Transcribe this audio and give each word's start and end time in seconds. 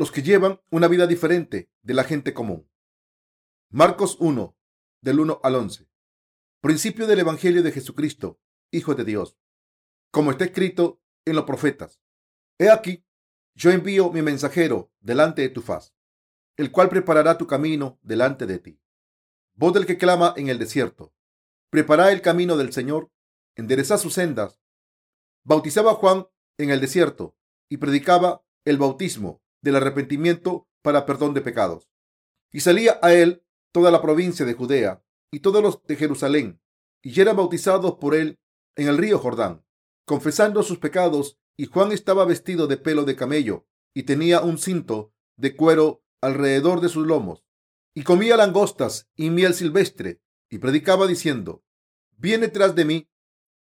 los 0.00 0.10
que 0.10 0.22
llevan 0.22 0.62
una 0.70 0.88
vida 0.88 1.06
diferente 1.06 1.70
de 1.82 1.92
la 1.92 2.04
gente 2.04 2.32
común. 2.32 2.66
Marcos 3.68 4.16
1, 4.18 4.56
del 5.02 5.20
1 5.20 5.40
al 5.42 5.54
11. 5.56 5.90
Principio 6.62 7.06
del 7.06 7.18
Evangelio 7.18 7.62
de 7.62 7.70
Jesucristo, 7.70 8.40
Hijo 8.70 8.94
de 8.94 9.04
Dios. 9.04 9.36
Como 10.10 10.30
está 10.30 10.46
escrito 10.46 11.02
en 11.26 11.36
los 11.36 11.44
profetas. 11.44 12.00
He 12.58 12.70
aquí, 12.70 13.04
yo 13.54 13.72
envío 13.72 14.10
mi 14.10 14.22
mensajero 14.22 14.90
delante 15.00 15.42
de 15.42 15.50
tu 15.50 15.60
faz, 15.60 15.94
el 16.56 16.72
cual 16.72 16.88
preparará 16.88 17.36
tu 17.36 17.46
camino 17.46 17.98
delante 18.00 18.46
de 18.46 18.58
ti. 18.58 18.80
Voz 19.52 19.74
del 19.74 19.84
que 19.84 19.98
clama 19.98 20.32
en 20.38 20.48
el 20.48 20.58
desierto. 20.58 21.12
Prepara 21.68 22.10
el 22.10 22.22
camino 22.22 22.56
del 22.56 22.72
Señor, 22.72 23.12
endereza 23.54 23.98
sus 23.98 24.14
sendas. 24.14 24.62
Bautizaba 25.44 25.92
Juan 25.92 26.26
en 26.56 26.70
el 26.70 26.80
desierto 26.80 27.36
y 27.68 27.76
predicaba 27.76 28.42
el 28.64 28.78
bautismo 28.78 29.42
del 29.62 29.76
arrepentimiento 29.76 30.68
para 30.82 31.06
perdón 31.06 31.34
de 31.34 31.40
pecados. 31.40 31.88
Y 32.52 32.60
salía 32.60 32.98
a 33.02 33.12
él 33.12 33.44
toda 33.72 33.90
la 33.90 34.02
provincia 34.02 34.44
de 34.44 34.54
Judea 34.54 35.02
y 35.30 35.40
todos 35.40 35.62
los 35.62 35.82
de 35.84 35.96
Jerusalén, 35.96 36.60
y 37.02 37.18
eran 37.20 37.36
bautizados 37.36 37.94
por 37.94 38.14
él 38.14 38.38
en 38.76 38.88
el 38.88 38.98
río 38.98 39.18
Jordán, 39.18 39.64
confesando 40.04 40.62
sus 40.62 40.78
pecados, 40.78 41.38
y 41.56 41.66
Juan 41.66 41.92
estaba 41.92 42.24
vestido 42.24 42.66
de 42.66 42.76
pelo 42.76 43.04
de 43.04 43.16
camello, 43.16 43.66
y 43.94 44.04
tenía 44.04 44.40
un 44.40 44.58
cinto 44.58 45.12
de 45.36 45.54
cuero 45.54 46.02
alrededor 46.20 46.80
de 46.80 46.88
sus 46.88 47.06
lomos, 47.06 47.44
y 47.94 48.02
comía 48.02 48.36
langostas 48.36 49.08
y 49.14 49.30
miel 49.30 49.54
silvestre, 49.54 50.20
y 50.48 50.58
predicaba 50.58 51.06
diciendo, 51.06 51.62
Viene 52.16 52.48
tras 52.48 52.74
de 52.74 52.84
mí 52.84 53.10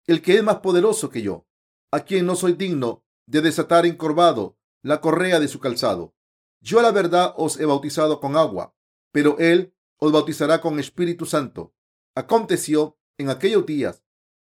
el 0.07 0.21
que 0.21 0.35
es 0.35 0.43
más 0.43 0.57
poderoso 0.57 1.09
que 1.09 1.21
yo, 1.21 1.47
a 1.91 2.01
quien 2.01 2.25
no 2.25 2.35
soy 2.35 2.53
digno 2.53 3.05
de 3.25 3.41
desatar 3.41 3.85
encorvado 3.85 4.58
la 4.81 5.01
correa 5.01 5.39
de 5.39 5.47
su 5.47 5.59
calzado. 5.59 6.15
Yo 6.61 6.79
a 6.79 6.83
la 6.83 6.91
verdad 6.91 7.33
os 7.37 7.59
he 7.59 7.65
bautizado 7.65 8.19
con 8.19 8.35
agua, 8.35 8.75
pero 9.11 9.37
él 9.39 9.73
os 9.97 10.11
bautizará 10.11 10.61
con 10.61 10.79
Espíritu 10.79 11.25
Santo. 11.25 11.73
Aconteció 12.15 12.97
en 13.17 13.29
aquellos 13.29 13.65
días 13.65 14.03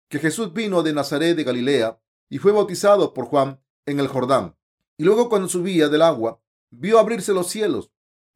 que 0.10 0.20
Jesús 0.20 0.54
vino 0.54 0.84
de 0.84 0.94
Nazaret 0.94 1.36
de 1.36 1.44
Galilea 1.44 2.02
y 2.30 2.38
fue 2.38 2.52
bautizado 2.52 3.14
por 3.14 3.26
Juan 3.26 3.62
en 3.86 4.00
el 4.00 4.08
Jordán. 4.08 4.58
Y 4.98 5.04
luego 5.04 5.30
cuando 5.30 5.50
subía 5.50 5.90
del 5.90 6.02
agua, 6.02 6.42
vio 6.72 7.00
abrirse 7.00 7.34
los 7.34 7.48
cielos 7.48 7.92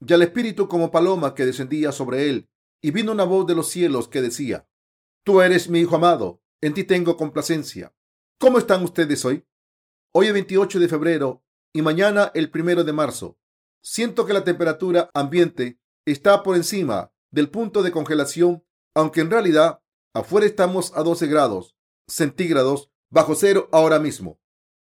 y 0.06 0.14
al 0.14 0.22
Espíritu 0.22 0.68
como 0.68 0.92
paloma 0.92 1.36
que 1.36 1.46
descendía 1.46 1.92
sobre 1.92 2.30
él. 2.30 2.50
Y 2.82 2.92
vino 2.92 3.12
una 3.12 3.26
voz 3.26 3.46
de 3.46 3.56
los 3.56 3.70
cielos 3.70 4.08
que 4.08 4.22
decía, 4.22 4.70
Tú 5.26 5.42
eres 5.42 5.70
mi 5.70 5.80
Hijo 5.80 5.98
amado, 5.98 6.42
en 6.62 6.74
ti 6.74 6.86
tengo 6.86 7.18
complacencia. 7.18 7.94
¿Cómo 8.40 8.58
están 8.58 8.84
ustedes 8.84 9.26
hoy? 9.26 9.46
Hoy 10.14 10.28
es 10.28 10.34
28 10.34 10.80
de 10.80 10.88
febrero 10.88 11.44
y 11.74 11.82
mañana 11.82 12.32
el 12.34 12.50
primero 12.52 12.84
de 12.84 12.94
marzo. 12.94 13.38
Siento 13.82 14.26
que 14.26 14.34
la 14.34 14.44
temperatura 14.44 15.10
ambiente 15.14 15.80
está 16.06 16.44
por 16.44 16.56
encima 16.56 17.12
del 17.32 17.50
punto 17.50 17.84
de 17.84 17.92
congelación, 17.92 18.64
aunque 18.96 19.22
en 19.22 19.32
realidad 19.32 19.82
afuera 20.14 20.46
estamos 20.46 20.92
a 20.96 21.04
12 21.04 21.28
grados 21.28 21.76
centígrados 22.08 22.92
bajo 23.10 23.36
cero 23.36 23.70
ahora 23.72 24.00
mismo. 24.00 24.40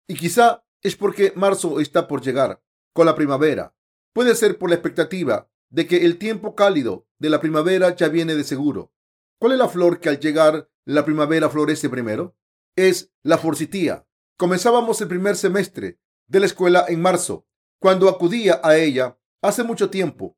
Y 0.08 0.14
quizá 0.14 0.64
es 0.82 0.96
porque 0.96 1.32
marzo 1.36 1.80
está 1.80 2.06
por 2.06 2.22
llegar 2.22 2.62
con 2.92 3.06
la 3.06 3.14
primavera. 3.14 3.74
Puede 4.12 4.34
ser 4.34 4.58
por 4.58 4.70
la 4.70 4.76
expectativa 4.76 5.50
de 5.68 5.86
que 5.86 6.04
el 6.04 6.18
tiempo 6.18 6.54
cálido 6.54 7.06
de 7.18 7.30
la 7.30 7.40
primavera 7.40 7.94
ya 7.94 8.08
viene 8.08 8.36
de 8.36 8.44
seguro. 8.44 8.92
¿Cuál 9.38 9.52
es 9.52 9.58
la 9.58 9.68
flor 9.68 10.00
que 10.00 10.08
al 10.08 10.20
llegar 10.20 10.70
la 10.84 11.04
primavera 11.04 11.50
florece 11.50 11.90
primero? 11.90 12.36
Es 12.76 13.12
la 13.22 13.38
forcitía. 13.38 14.06
Comenzábamos 14.38 15.00
el 15.00 15.08
primer 15.08 15.36
semestre 15.36 15.98
de 16.28 16.40
la 16.40 16.46
escuela 16.46 16.84
en 16.88 17.00
marzo, 17.00 17.46
cuando 17.80 18.08
acudía 18.08 18.60
a 18.62 18.76
ella 18.76 19.18
hace 19.42 19.62
mucho 19.62 19.90
tiempo. 19.90 20.36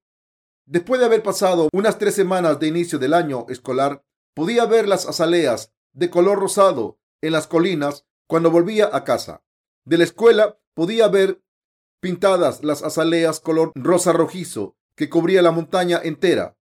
Después 0.66 1.00
de 1.00 1.06
haber 1.06 1.22
pasado 1.22 1.68
unas 1.72 1.98
tres 1.98 2.14
semanas 2.14 2.60
de 2.60 2.66
inicio 2.68 2.98
del 2.98 3.14
año 3.14 3.46
escolar, 3.48 4.04
podía 4.34 4.66
ver 4.66 4.86
las 4.86 5.06
azaleas 5.06 5.72
de 5.92 6.10
color 6.10 6.38
rosado 6.38 6.98
en 7.22 7.32
las 7.32 7.46
colinas 7.46 8.06
cuando 8.26 8.50
volvía 8.50 8.90
a 8.92 9.04
casa. 9.04 9.42
De 9.84 9.96
la 9.96 10.04
escuela 10.04 10.60
podía 10.74 11.08
ver 11.08 11.42
pintadas 12.00 12.62
las 12.62 12.82
azaleas 12.82 13.40
color 13.40 13.72
rosa 13.74 14.12
rojizo 14.12 14.76
que 14.94 15.08
cubría 15.08 15.42
la 15.42 15.50
montaña 15.50 16.00
entera. 16.02 16.58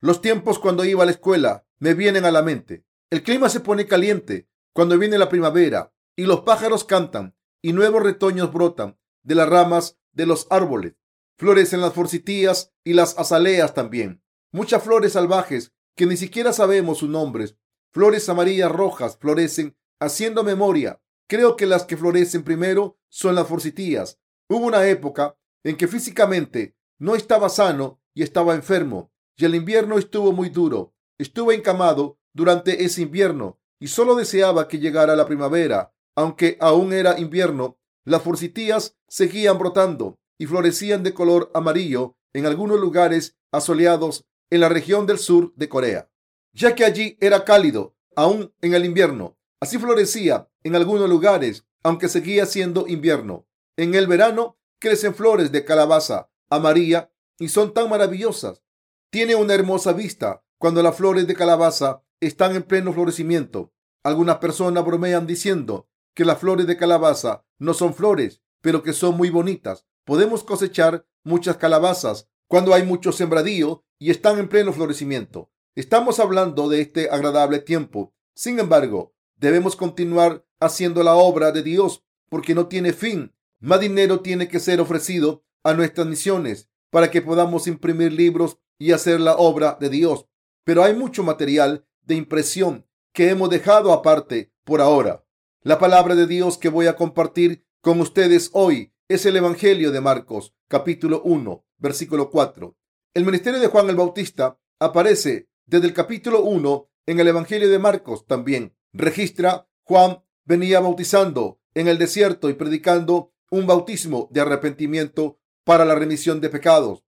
Los 0.00 0.20
tiempos 0.20 0.58
cuando 0.58 0.84
iba 0.84 1.02
a 1.02 1.06
la 1.06 1.12
escuela 1.12 1.66
me 1.78 1.94
vienen 1.94 2.24
a 2.24 2.30
la 2.30 2.42
mente. 2.42 2.84
El 3.10 3.22
clima 3.22 3.48
se 3.48 3.60
pone 3.60 3.86
caliente 3.86 4.48
cuando 4.72 4.98
viene 4.98 5.18
la 5.18 5.28
primavera 5.28 5.92
y 6.16 6.24
los 6.24 6.40
pájaros 6.40 6.84
cantan 6.84 7.36
y 7.62 7.72
nuevos 7.72 8.02
retoños 8.02 8.52
brotan 8.52 8.98
de 9.22 9.36
las 9.36 9.48
ramas 9.48 9.98
de 10.12 10.26
los 10.26 10.46
árboles. 10.50 10.94
Florecen 11.38 11.80
las 11.80 11.94
forcitías 11.94 12.72
y 12.84 12.92
las 12.92 13.18
azaleas 13.18 13.72
también. 13.74 14.22
Muchas 14.50 14.82
flores 14.82 15.12
salvajes 15.12 15.72
que 15.96 16.06
ni 16.06 16.16
siquiera 16.16 16.52
sabemos 16.52 16.98
sus 16.98 17.08
nombres. 17.08 17.56
Flores 17.92 18.28
amarillas 18.28 18.70
rojas 18.70 19.16
florecen 19.18 19.76
haciendo 20.00 20.44
memoria. 20.44 21.00
Creo 21.28 21.56
que 21.56 21.66
las 21.66 21.84
que 21.84 21.96
florecen 21.96 22.42
primero 22.42 22.98
son 23.08 23.34
las 23.34 23.46
forcitías. 23.46 24.18
Hubo 24.48 24.66
una 24.66 24.86
época 24.86 25.36
en 25.64 25.76
que 25.76 25.88
físicamente 25.88 26.76
no 26.98 27.14
estaba 27.14 27.48
sano 27.48 28.00
y 28.14 28.22
estaba 28.22 28.54
enfermo, 28.54 29.12
y 29.36 29.44
el 29.44 29.54
invierno 29.54 29.98
estuvo 29.98 30.32
muy 30.32 30.50
duro. 30.50 30.94
Estuve 31.18 31.54
encamado 31.54 32.18
durante 32.32 32.84
ese 32.84 33.02
invierno 33.02 33.60
y 33.78 33.88
solo 33.88 34.14
deseaba 34.14 34.68
que 34.68 34.78
llegara 34.78 35.16
la 35.16 35.26
primavera. 35.26 35.91
Aunque 36.16 36.56
aún 36.60 36.92
era 36.92 37.18
invierno, 37.18 37.78
las 38.04 38.22
forcitías 38.22 38.96
seguían 39.08 39.58
brotando 39.58 40.18
y 40.38 40.46
florecían 40.46 41.02
de 41.02 41.14
color 41.14 41.50
amarillo 41.54 42.16
en 42.32 42.46
algunos 42.46 42.80
lugares 42.80 43.36
asoleados 43.52 44.24
en 44.50 44.60
la 44.60 44.68
región 44.68 45.06
del 45.06 45.18
sur 45.18 45.52
de 45.56 45.68
Corea, 45.68 46.10
ya 46.52 46.74
que 46.74 46.84
allí 46.84 47.16
era 47.20 47.44
cálido 47.44 47.94
aún 48.16 48.52
en 48.60 48.74
el 48.74 48.84
invierno. 48.84 49.38
Así 49.60 49.78
florecía 49.78 50.48
en 50.64 50.74
algunos 50.74 51.08
lugares, 51.08 51.64
aunque 51.82 52.08
seguía 52.08 52.46
siendo 52.46 52.86
invierno. 52.88 53.46
En 53.76 53.94
el 53.94 54.06
verano 54.06 54.58
crecen 54.78 55.14
flores 55.14 55.52
de 55.52 55.64
calabaza 55.64 56.28
amarilla 56.50 57.10
y 57.38 57.48
son 57.48 57.72
tan 57.72 57.88
maravillosas. 57.88 58.62
Tiene 59.10 59.34
una 59.34 59.54
hermosa 59.54 59.92
vista 59.92 60.44
cuando 60.58 60.82
las 60.82 60.96
flores 60.96 61.26
de 61.26 61.34
calabaza 61.34 62.02
están 62.20 62.54
en 62.54 62.62
pleno 62.62 62.92
florecimiento. 62.92 63.72
Algunas 64.04 64.36
personas 64.38 64.84
bromean 64.84 65.26
diciendo 65.26 65.88
que 66.14 66.24
las 66.24 66.38
flores 66.38 66.66
de 66.66 66.76
calabaza 66.76 67.44
no 67.58 67.74
son 67.74 67.94
flores, 67.94 68.42
pero 68.60 68.82
que 68.82 68.92
son 68.92 69.16
muy 69.16 69.30
bonitas. 69.30 69.86
Podemos 70.04 70.44
cosechar 70.44 71.06
muchas 71.24 71.56
calabazas 71.56 72.28
cuando 72.48 72.74
hay 72.74 72.84
mucho 72.84 73.12
sembradío 73.12 73.84
y 73.98 74.10
están 74.10 74.38
en 74.38 74.48
pleno 74.48 74.72
florecimiento. 74.72 75.50
Estamos 75.74 76.20
hablando 76.20 76.68
de 76.68 76.80
este 76.80 77.08
agradable 77.10 77.58
tiempo. 77.58 78.14
Sin 78.34 78.58
embargo, 78.58 79.14
debemos 79.36 79.76
continuar 79.76 80.44
haciendo 80.60 81.02
la 81.02 81.14
obra 81.14 81.52
de 81.52 81.62
Dios 81.62 82.04
porque 82.28 82.54
no 82.54 82.66
tiene 82.66 82.92
fin. 82.92 83.34
Más 83.60 83.80
dinero 83.80 84.20
tiene 84.20 84.48
que 84.48 84.60
ser 84.60 84.80
ofrecido 84.80 85.44
a 85.62 85.74
nuestras 85.74 86.06
misiones 86.06 86.68
para 86.90 87.10
que 87.10 87.22
podamos 87.22 87.66
imprimir 87.66 88.12
libros 88.12 88.58
y 88.78 88.92
hacer 88.92 89.20
la 89.20 89.36
obra 89.36 89.78
de 89.80 89.88
Dios. 89.88 90.26
Pero 90.64 90.82
hay 90.84 90.94
mucho 90.94 91.22
material 91.22 91.86
de 92.02 92.16
impresión 92.16 92.86
que 93.12 93.30
hemos 93.30 93.50
dejado 93.50 93.92
aparte 93.92 94.52
por 94.64 94.80
ahora. 94.80 95.21
La 95.64 95.78
palabra 95.78 96.16
de 96.16 96.26
Dios 96.26 96.58
que 96.58 96.68
voy 96.68 96.88
a 96.88 96.96
compartir 96.96 97.64
con 97.80 98.00
ustedes 98.00 98.50
hoy 98.52 98.92
es 99.06 99.26
el 99.26 99.36
Evangelio 99.36 99.92
de 99.92 100.00
Marcos, 100.00 100.56
capítulo 100.66 101.22
1, 101.22 101.64
versículo 101.78 102.30
4. 102.30 102.76
El 103.14 103.24
ministerio 103.24 103.60
de 103.60 103.68
Juan 103.68 103.88
el 103.88 103.94
Bautista 103.94 104.58
aparece 104.80 105.48
desde 105.64 105.86
el 105.86 105.94
capítulo 105.94 106.42
1 106.42 106.90
en 107.06 107.20
el 107.20 107.28
Evangelio 107.28 107.70
de 107.70 107.78
Marcos 107.78 108.26
también. 108.26 108.76
Registra 108.92 109.68
Juan 109.84 110.24
venía 110.42 110.80
bautizando 110.80 111.60
en 111.74 111.86
el 111.86 111.96
desierto 111.96 112.50
y 112.50 112.54
predicando 112.54 113.32
un 113.52 113.68
bautismo 113.68 114.26
de 114.32 114.40
arrepentimiento 114.40 115.38
para 115.62 115.84
la 115.84 115.94
remisión 115.94 116.40
de 116.40 116.50
pecados. 116.50 117.04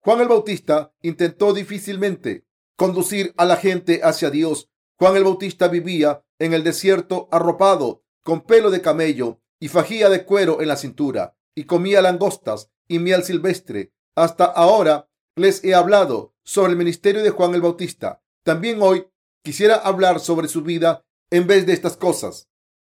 Juan 0.00 0.22
el 0.22 0.28
Bautista 0.28 0.94
intentó 1.02 1.52
difícilmente 1.52 2.46
conducir 2.76 3.34
a 3.36 3.44
la 3.44 3.56
gente 3.56 4.00
hacia 4.02 4.30
Dios. 4.30 4.70
Juan 4.96 5.16
el 5.16 5.24
Bautista 5.24 5.68
vivía 5.68 6.24
en 6.38 6.52
el 6.52 6.64
desierto 6.64 7.28
arropado 7.32 8.04
con 8.22 8.42
pelo 8.42 8.70
de 8.70 8.82
camello 8.82 9.40
y 9.60 9.68
fajía 9.68 10.08
de 10.08 10.24
cuero 10.24 10.60
en 10.60 10.68
la 10.68 10.76
cintura 10.76 11.36
y 11.54 11.64
comía 11.64 12.02
langostas 12.02 12.70
y 12.86 12.98
miel 12.98 13.24
silvestre. 13.24 13.92
Hasta 14.14 14.44
ahora 14.44 15.08
les 15.36 15.64
he 15.64 15.74
hablado 15.74 16.34
sobre 16.44 16.72
el 16.72 16.78
ministerio 16.78 17.22
de 17.22 17.30
Juan 17.30 17.54
el 17.54 17.62
Bautista. 17.62 18.22
También 18.42 18.80
hoy 18.82 19.08
quisiera 19.42 19.76
hablar 19.76 20.20
sobre 20.20 20.48
su 20.48 20.62
vida 20.62 21.04
en 21.30 21.46
vez 21.46 21.66
de 21.66 21.72
estas 21.72 21.96
cosas. 21.96 22.48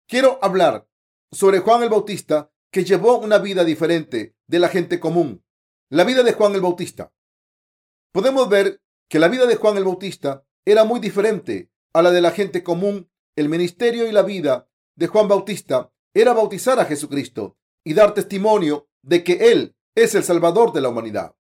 Quiero 0.09 0.39
hablar 0.43 0.89
sobre 1.31 1.61
Juan 1.61 1.83
el 1.83 1.89
Bautista 1.89 2.51
que 2.71 2.85
llevó 2.85 3.19
una 3.19 3.39
vida 3.39 3.65
diferente 3.65 4.35
de 4.47 4.59
la 4.59 4.69
gente 4.69 4.99
común. 4.99 5.45
La 5.91 6.05
vida 6.05 6.23
de 6.23 6.33
Juan 6.33 6.55
el 6.55 6.63
Bautista. 6.63 7.13
Podemos 8.13 8.49
ver 8.49 8.81
que 9.09 9.19
la 9.19 9.29
vida 9.29 9.47
de 9.47 9.57
Juan 9.57 9.77
el 9.77 9.85
Bautista 9.85 10.47
era 10.65 10.85
muy 10.85 11.01
diferente 11.01 11.71
a 11.93 12.03
la 12.03 12.11
de 12.11 12.23
la 12.23 12.31
gente 12.31 12.63
común. 12.63 13.11
El 13.35 13.49
ministerio 13.49 14.09
y 14.09 14.13
la 14.13 14.23
vida 14.23 14.69
de 14.95 15.07
Juan 15.07 15.29
Bautista 15.29 15.91
era 16.13 16.33
bautizar 16.35 16.79
a 16.79 16.85
Jesucristo 16.85 17.57
y 17.83 17.95
dar 17.95 18.15
testimonio 18.15 18.89
de 19.03 19.25
que 19.25 19.53
Él 19.53 19.75
es 19.95 20.15
el 20.15 20.23
Salvador 20.23 20.73
de 20.73 20.81
la 20.81 20.91
humanidad. 20.91 21.35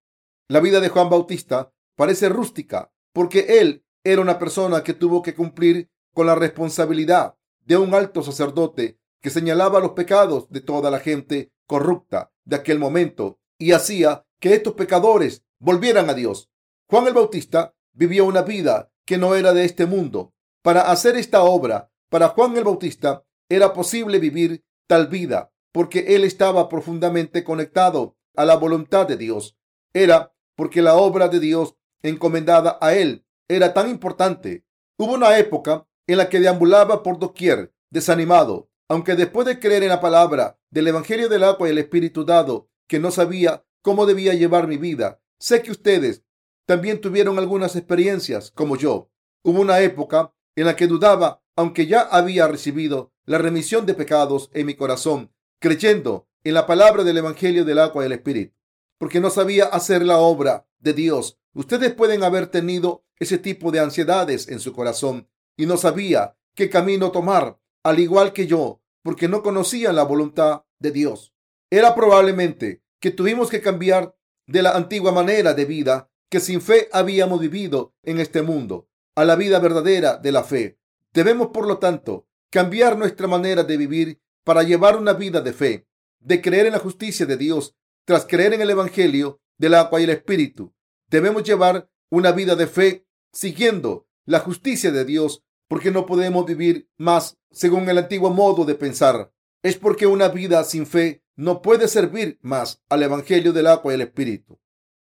La 0.48 0.60
vida 0.60 0.80
de 0.80 0.88
Juan 0.88 1.08
Bautista 1.08 1.72
parece 1.96 2.28
rústica 2.28 2.92
porque 3.12 3.58
él 3.60 3.84
era 4.04 4.20
una 4.20 4.38
persona 4.38 4.82
que 4.82 4.94
tuvo 4.94 5.22
que 5.22 5.34
cumplir 5.34 5.90
con 6.12 6.26
la 6.26 6.34
responsabilidad 6.34 7.36
de 7.64 7.76
un 7.76 7.94
alto 7.94 8.22
sacerdote 8.22 8.98
que 9.20 9.30
señalaba 9.30 9.80
los 9.80 9.92
pecados 9.92 10.50
de 10.50 10.60
toda 10.60 10.90
la 10.90 10.98
gente 10.98 11.52
corrupta 11.66 12.32
de 12.44 12.56
aquel 12.56 12.78
momento 12.78 13.38
y 13.56 13.72
hacía 13.72 14.26
que 14.40 14.54
estos 14.54 14.74
pecadores 14.74 15.44
volvieran 15.58 16.10
a 16.10 16.14
Dios. 16.14 16.50
Juan 16.88 17.06
el 17.06 17.14
Bautista 17.14 17.74
vivió 17.92 18.24
una 18.24 18.42
vida 18.42 18.90
que 19.06 19.18
no 19.18 19.36
era 19.36 19.52
de 19.52 19.64
este 19.64 19.86
mundo. 19.86 20.34
Para 20.62 20.82
hacer 20.92 21.16
esta 21.16 21.42
obra, 21.42 21.90
para 22.08 22.28
Juan 22.28 22.56
el 22.56 22.64
Bautista, 22.64 23.24
era 23.48 23.72
posible 23.72 24.18
vivir 24.18 24.64
tal 24.86 25.08
vida 25.08 25.52
porque 25.72 26.14
él 26.14 26.24
estaba 26.24 26.68
profundamente 26.68 27.42
conectado 27.42 28.16
a 28.36 28.44
la 28.44 28.56
voluntad 28.56 29.06
de 29.06 29.16
Dios. 29.16 29.58
Era 29.92 30.34
porque 30.54 30.82
la 30.82 30.96
obra 30.96 31.28
de 31.28 31.40
Dios 31.40 31.74
encomendada 32.02 32.78
a 32.80 32.94
él 32.94 33.26
era 33.48 33.74
tan 33.74 33.88
importante. 33.88 34.64
Hubo 34.98 35.14
una 35.14 35.38
época 35.38 35.86
en 36.06 36.18
la 36.18 36.28
que 36.28 36.40
deambulaba 36.40 37.02
por 37.02 37.18
doquier, 37.18 37.72
desanimado, 37.90 38.70
aunque 38.88 39.16
después 39.16 39.46
de 39.46 39.58
creer 39.58 39.82
en 39.82 39.88
la 39.88 40.00
palabra 40.00 40.58
del 40.70 40.88
Evangelio 40.88 41.28
del 41.28 41.44
agua 41.44 41.68
y 41.68 41.72
el 41.72 41.78
Espíritu 41.78 42.24
dado, 42.24 42.68
que 42.86 42.98
no 42.98 43.10
sabía 43.10 43.64
cómo 43.80 44.06
debía 44.06 44.34
llevar 44.34 44.68
mi 44.68 44.76
vida. 44.76 45.20
Sé 45.38 45.62
que 45.62 45.70
ustedes 45.70 46.22
también 46.66 47.00
tuvieron 47.00 47.38
algunas 47.38 47.74
experiencias 47.76 48.50
como 48.50 48.76
yo. 48.76 49.10
Hubo 49.42 49.60
una 49.60 49.80
época 49.80 50.34
en 50.56 50.66
la 50.66 50.76
que 50.76 50.86
dudaba, 50.86 51.42
aunque 51.56 51.86
ya 51.86 52.00
había 52.00 52.46
recibido 52.46 53.12
la 53.24 53.38
remisión 53.38 53.86
de 53.86 53.94
pecados 53.94 54.50
en 54.52 54.66
mi 54.66 54.74
corazón, 54.74 55.32
creyendo 55.60 56.28
en 56.44 56.54
la 56.54 56.66
palabra 56.66 57.04
del 57.04 57.18
Evangelio 57.18 57.64
del 57.64 57.78
agua 57.78 58.02
y 58.02 58.06
el 58.06 58.12
Espíritu, 58.12 58.54
porque 58.98 59.20
no 59.20 59.30
sabía 59.30 59.64
hacer 59.66 60.02
la 60.02 60.18
obra 60.18 60.66
de 60.78 60.92
Dios. 60.92 61.38
Ustedes 61.54 61.94
pueden 61.94 62.24
haber 62.24 62.48
tenido 62.48 63.04
ese 63.18 63.38
tipo 63.38 63.70
de 63.70 63.80
ansiedades 63.80 64.48
en 64.48 64.58
su 64.58 64.72
corazón 64.72 65.28
y 65.56 65.66
no 65.66 65.76
sabía 65.76 66.36
qué 66.54 66.68
camino 66.68 67.12
tomar, 67.12 67.58
al 67.84 68.00
igual 68.00 68.32
que 68.32 68.46
yo, 68.46 68.80
porque 69.02 69.28
no 69.28 69.42
conocían 69.42 69.96
la 69.96 70.02
voluntad 70.02 70.64
de 70.78 70.90
Dios. 70.90 71.32
Era 71.70 71.94
probablemente 71.94 72.82
que 73.00 73.10
tuvimos 73.10 73.48
que 73.50 73.60
cambiar 73.60 74.16
de 74.46 74.62
la 74.62 74.72
antigua 74.72 75.12
manera 75.12 75.54
de 75.54 75.64
vida 75.64 76.10
que 76.28 76.40
sin 76.40 76.60
fe 76.60 76.88
habíamos 76.92 77.40
vivido 77.40 77.94
en 78.02 78.18
este 78.18 78.42
mundo 78.42 78.88
a 79.14 79.24
la 79.24 79.36
vida 79.36 79.58
verdadera 79.58 80.16
de 80.16 80.32
la 80.32 80.44
fe. 80.44 80.78
Debemos, 81.12 81.48
por 81.48 81.66
lo 81.66 81.78
tanto, 81.78 82.26
cambiar 82.50 82.96
nuestra 82.96 83.26
manera 83.26 83.64
de 83.64 83.76
vivir 83.76 84.20
para 84.44 84.62
llevar 84.62 84.96
una 84.96 85.12
vida 85.12 85.40
de 85.40 85.52
fe, 85.52 85.86
de 86.20 86.40
creer 86.40 86.66
en 86.66 86.72
la 86.72 86.78
justicia 86.78 87.26
de 87.26 87.36
Dios, 87.36 87.76
tras 88.04 88.26
creer 88.26 88.54
en 88.54 88.62
el 88.62 88.70
Evangelio 88.70 89.40
del 89.58 89.74
agua 89.74 90.00
y 90.00 90.04
el 90.04 90.10
Espíritu. 90.10 90.74
Debemos 91.08 91.44
llevar 91.44 91.90
una 92.10 92.32
vida 92.32 92.56
de 92.56 92.66
fe 92.66 93.06
siguiendo 93.32 94.06
la 94.24 94.40
justicia 94.40 94.90
de 94.90 95.04
Dios, 95.04 95.44
porque 95.68 95.90
no 95.90 96.06
podemos 96.06 96.44
vivir 96.44 96.88
más 96.96 97.38
según 97.50 97.88
el 97.88 97.98
antiguo 97.98 98.30
modo 98.30 98.64
de 98.64 98.74
pensar. 98.74 99.32
Es 99.62 99.76
porque 99.76 100.06
una 100.06 100.28
vida 100.28 100.64
sin 100.64 100.86
fe 100.86 101.24
no 101.36 101.62
puede 101.62 101.88
servir 101.88 102.38
más 102.42 102.82
al 102.88 103.02
Evangelio 103.02 103.52
del 103.52 103.66
agua 103.66 103.92
y 103.92 103.94
el 103.94 104.02
Espíritu. 104.02 104.60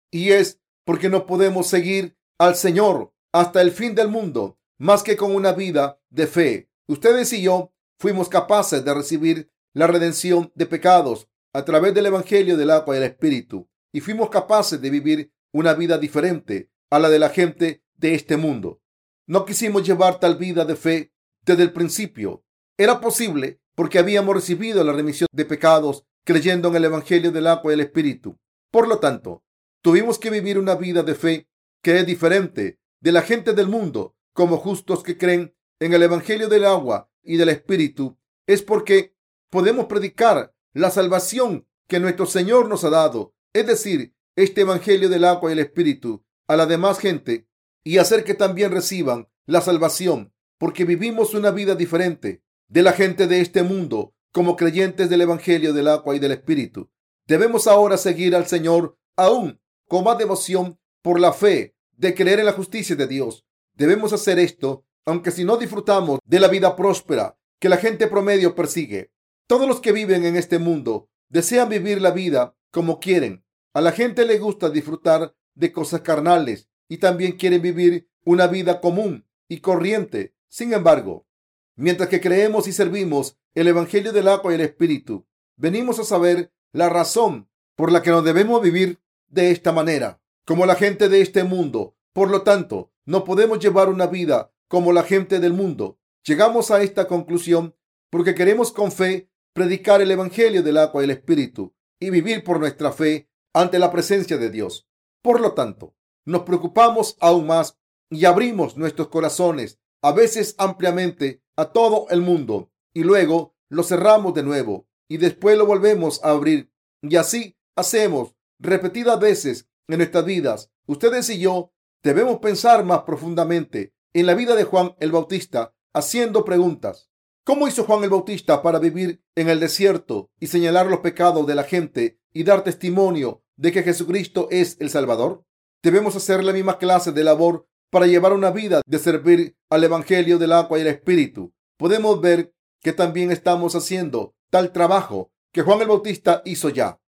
Y 0.09 0.29
es 0.29 0.59
porque 0.85 1.09
no 1.09 1.25
podemos 1.25 1.67
seguir 1.67 2.17
al 2.37 2.55
Señor 2.55 3.13
hasta 3.31 3.61
el 3.61 3.71
fin 3.71 3.95
del 3.95 4.09
mundo 4.09 4.57
más 4.77 5.03
que 5.03 5.17
con 5.17 5.33
una 5.33 5.53
vida 5.53 5.99
de 6.09 6.27
fe. 6.27 6.69
Ustedes 6.87 7.33
y 7.33 7.41
yo 7.41 7.73
fuimos 7.99 8.29
capaces 8.29 8.85
de 8.85 8.93
recibir 8.93 9.51
la 9.73 9.87
redención 9.87 10.51
de 10.55 10.65
pecados 10.65 11.27
a 11.53 11.65
través 11.65 11.93
del 11.93 12.05
Evangelio 12.05 12.57
del 12.57 12.71
agua 12.71 12.95
y 12.95 12.97
el 12.99 13.03
Espíritu 13.03 13.67
y 13.91 14.01
fuimos 14.01 14.29
capaces 14.29 14.79
de 14.81 14.89
vivir 14.89 15.31
una 15.51 15.73
vida 15.73 15.97
diferente 15.97 16.69
a 16.89 16.99
la 16.99 17.09
de 17.09 17.19
la 17.19 17.29
gente 17.29 17.83
de 17.95 18.13
este 18.13 18.37
mundo. 18.37 18.81
No 19.25 19.45
quisimos 19.45 19.85
llevar 19.85 20.19
tal 20.19 20.37
vida 20.37 20.65
de 20.65 20.75
fe 20.75 21.13
desde 21.45 21.63
el 21.63 21.73
principio. 21.73 22.45
Era 22.77 23.01
posible 23.01 23.59
porque 23.75 23.99
habíamos 23.99 24.35
recibido 24.35 24.83
la 24.83 24.93
remisión 24.93 25.27
de 25.31 25.45
pecados 25.45 26.05
creyendo 26.23 26.69
en 26.69 26.75
el 26.75 26.85
Evangelio 26.85 27.31
del 27.31 27.47
agua 27.47 27.71
y 27.71 27.75
el 27.75 27.81
Espíritu. 27.81 28.37
Por 28.71 28.87
lo 28.87 28.99
tanto, 28.99 29.43
tuvimos 29.81 30.19
que 30.19 30.29
vivir 30.29 30.59
una 30.59 30.75
vida 30.75 31.03
de 31.03 31.15
fe 31.15 31.49
que 31.81 31.99
es 31.99 32.05
diferente 32.05 32.79
de 32.99 33.11
la 33.11 33.21
gente 33.21 33.53
del 33.53 33.67
mundo 33.67 34.15
como 34.33 34.57
justos 34.57 35.03
que 35.03 35.17
creen 35.17 35.55
en 35.79 35.93
el 35.93 36.03
Evangelio 36.03 36.47
del 36.47 36.65
agua 36.65 37.09
y 37.23 37.37
del 37.37 37.49
Espíritu. 37.49 38.17
Es 38.45 38.61
porque 38.61 39.15
podemos 39.49 39.85
predicar 39.85 40.55
la 40.73 40.91
salvación 40.91 41.67
que 41.87 41.99
nuestro 41.99 42.25
Señor 42.25 42.67
nos 42.67 42.83
ha 42.83 42.89
dado, 42.89 43.33
es 43.53 43.65
decir, 43.65 44.13
este 44.35 44.61
Evangelio 44.61 45.09
del 45.09 45.25
agua 45.25 45.49
y 45.49 45.53
el 45.53 45.59
Espíritu 45.59 46.23
a 46.47 46.55
la 46.55 46.65
demás 46.65 46.99
gente 46.99 47.47
y 47.83 47.97
hacer 47.97 48.23
que 48.23 48.33
también 48.33 48.71
reciban 48.71 49.29
la 49.45 49.61
salvación, 49.61 50.33
porque 50.57 50.85
vivimos 50.85 51.33
una 51.33 51.51
vida 51.51 51.75
diferente 51.75 52.43
de 52.67 52.83
la 52.83 52.91
gente 52.91 53.27
de 53.27 53.41
este 53.41 53.63
mundo 53.63 54.13
como 54.31 54.55
creyentes 54.55 55.09
del 55.09 55.21
Evangelio 55.21 55.73
del 55.73 55.87
agua 55.87 56.15
y 56.15 56.19
del 56.19 56.33
Espíritu. 56.33 56.91
Debemos 57.25 57.67
ahora 57.67 57.97
seguir 57.97 58.35
al 58.35 58.47
Señor 58.47 58.97
aún 59.15 59.59
con 59.87 60.03
más 60.03 60.17
devoción 60.17 60.77
por 61.01 61.19
la 61.19 61.31
fe 61.31 61.76
de 61.97 62.15
creer 62.15 62.39
en 62.39 62.45
la 62.45 62.53
justicia 62.53 62.95
de 62.95 63.07
Dios. 63.07 63.45
Debemos 63.73 64.13
hacer 64.13 64.39
esto, 64.39 64.85
aunque 65.05 65.31
si 65.31 65.43
no 65.43 65.57
disfrutamos 65.57 66.19
de 66.23 66.39
la 66.39 66.47
vida 66.47 66.75
próspera 66.75 67.37
que 67.59 67.69
la 67.69 67.77
gente 67.77 68.07
promedio 68.07 68.55
persigue. 68.55 69.11
Todos 69.47 69.67
los 69.67 69.81
que 69.81 69.91
viven 69.91 70.25
en 70.25 70.35
este 70.35 70.59
mundo 70.59 71.09
desean 71.29 71.69
vivir 71.69 72.01
la 72.01 72.11
vida 72.11 72.55
como 72.71 72.99
quieren. 72.99 73.43
A 73.73 73.81
la 73.81 73.91
gente 73.91 74.25
le 74.25 74.37
gusta 74.39 74.69
disfrutar 74.69 75.35
de 75.55 75.71
cosas 75.71 76.01
carnales 76.01 76.69
y 76.87 76.97
también 76.97 77.33
quieren 77.33 77.61
vivir 77.61 78.09
una 78.23 78.47
vida 78.47 78.79
común 78.79 79.27
y 79.47 79.59
corriente. 79.59 80.35
Sin 80.49 80.73
embargo, 80.73 81.27
mientras 81.75 82.09
que 82.09 82.21
creemos 82.21 82.67
y 82.67 82.73
servimos 82.73 83.37
el 83.55 83.67
Evangelio 83.67 84.13
del 84.13 84.27
agua 84.27 84.51
y 84.51 84.55
el 84.55 84.61
Espíritu, 84.61 85.25
venimos 85.55 85.99
a 85.99 86.03
saber 86.03 86.51
la 86.71 86.89
razón 86.89 87.49
por 87.75 87.91
la 87.91 88.01
que 88.01 88.11
no 88.11 88.21
debemos 88.21 88.61
vivir 88.61 88.99
de 89.27 89.51
esta 89.51 89.71
manera, 89.71 90.21
como 90.47 90.65
la 90.65 90.75
gente 90.75 91.09
de 91.09 91.19
este 91.19 91.43
mundo. 91.43 91.97
Por 92.13 92.31
lo 92.31 92.43
tanto, 92.43 92.93
no 93.05 93.25
podemos 93.25 93.59
llevar 93.59 93.89
una 93.89 94.07
vida 94.07 94.53
como 94.69 94.93
la 94.93 95.03
gente 95.03 95.39
del 95.39 95.51
mundo. 95.51 95.99
Llegamos 96.25 96.71
a 96.71 96.81
esta 96.81 97.05
conclusión 97.05 97.75
porque 98.09 98.33
queremos 98.33 98.71
con 98.71 98.93
fe 98.93 99.29
predicar 99.53 100.01
el 100.01 100.09
Evangelio 100.09 100.63
del 100.63 100.77
agua 100.77 101.01
y 101.01 101.03
el 101.03 101.11
Espíritu 101.11 101.75
y 101.99 102.11
vivir 102.11 102.45
por 102.45 102.61
nuestra 102.61 102.93
fe 102.93 103.29
ante 103.53 103.77
la 103.77 103.91
presencia 103.91 104.37
de 104.37 104.49
Dios. 104.49 104.87
Por 105.21 105.41
lo 105.41 105.51
tanto, 105.51 105.95
nos 106.25 106.43
preocupamos 106.43 107.17
aún 107.19 107.45
más 107.45 107.77
y 108.09 108.23
abrimos 108.23 108.77
nuestros 108.77 109.09
corazones, 109.09 109.79
a 110.01 110.13
veces 110.13 110.55
ampliamente, 110.57 111.43
a 111.57 111.73
todo 111.73 112.07
el 112.09 112.21
mundo, 112.21 112.71
y 112.93 113.03
luego 113.03 113.55
lo 113.67 113.83
cerramos 113.83 114.33
de 114.33 114.43
nuevo, 114.43 114.87
y 115.09 115.17
después 115.17 115.57
lo 115.57 115.65
volvemos 115.65 116.23
a 116.23 116.29
abrir. 116.29 116.71
Y 117.01 117.17
así 117.17 117.57
hacemos 117.75 118.35
repetidas 118.59 119.19
veces 119.19 119.66
en 119.87 119.97
nuestras 119.97 120.25
vidas. 120.25 120.71
Ustedes 120.85 121.29
y 121.29 121.39
yo 121.39 121.71
debemos 122.03 122.39
pensar 122.39 122.83
más 122.83 123.01
profundamente 123.01 123.93
en 124.13 124.25
la 124.25 124.33
vida 124.33 124.55
de 124.55 124.63
Juan 124.63 124.95
el 124.99 125.11
Bautista, 125.11 125.73
haciendo 125.93 126.43
preguntas. 126.45 127.09
¿Cómo 127.43 127.67
hizo 127.67 127.83
Juan 127.85 128.03
el 128.03 128.09
Bautista 128.09 128.61
para 128.61 128.79
vivir 128.79 129.23
en 129.35 129.49
el 129.49 129.59
desierto 129.59 130.29
y 130.39 130.47
señalar 130.47 130.87
los 130.87 130.99
pecados 130.99 131.47
de 131.47 131.55
la 131.55 131.63
gente 131.63 132.19
y 132.33 132.43
dar 132.43 132.63
testimonio 132.63 133.43
de 133.55 133.71
que 133.71 133.83
Jesucristo 133.83 134.49
es 134.51 134.75
el 134.81 134.89
Salvador? 134.89 135.45
Debemos 135.81 136.15
hacer 136.15 136.43
la 136.43 136.51
misma 136.51 136.77
clase 136.77 137.11
de 137.11 137.23
labor 137.23 137.67
para 137.89 138.07
llevar 138.07 138.33
una 138.33 138.51
vida 138.51 138.81
de 138.85 138.99
servir 138.99 139.55
al 139.69 139.83
Evangelio 139.83 140.37
del 140.37 140.51
agua 140.51 140.77
y 140.77 140.81
el 140.81 140.87
Espíritu. 140.87 141.53
Podemos 141.77 142.19
ver 142.19 142.53
que 142.81 142.91
también 142.91 143.31
estamos 143.31 143.75
haciendo 143.75 144.35
tal 144.49 144.73
trabajo 144.73 145.31
que 145.53 145.61
Juan 145.61 145.81
el 145.81 145.87
Bautista 145.87 146.41
hizo 146.43 146.69
ya. 146.69 146.99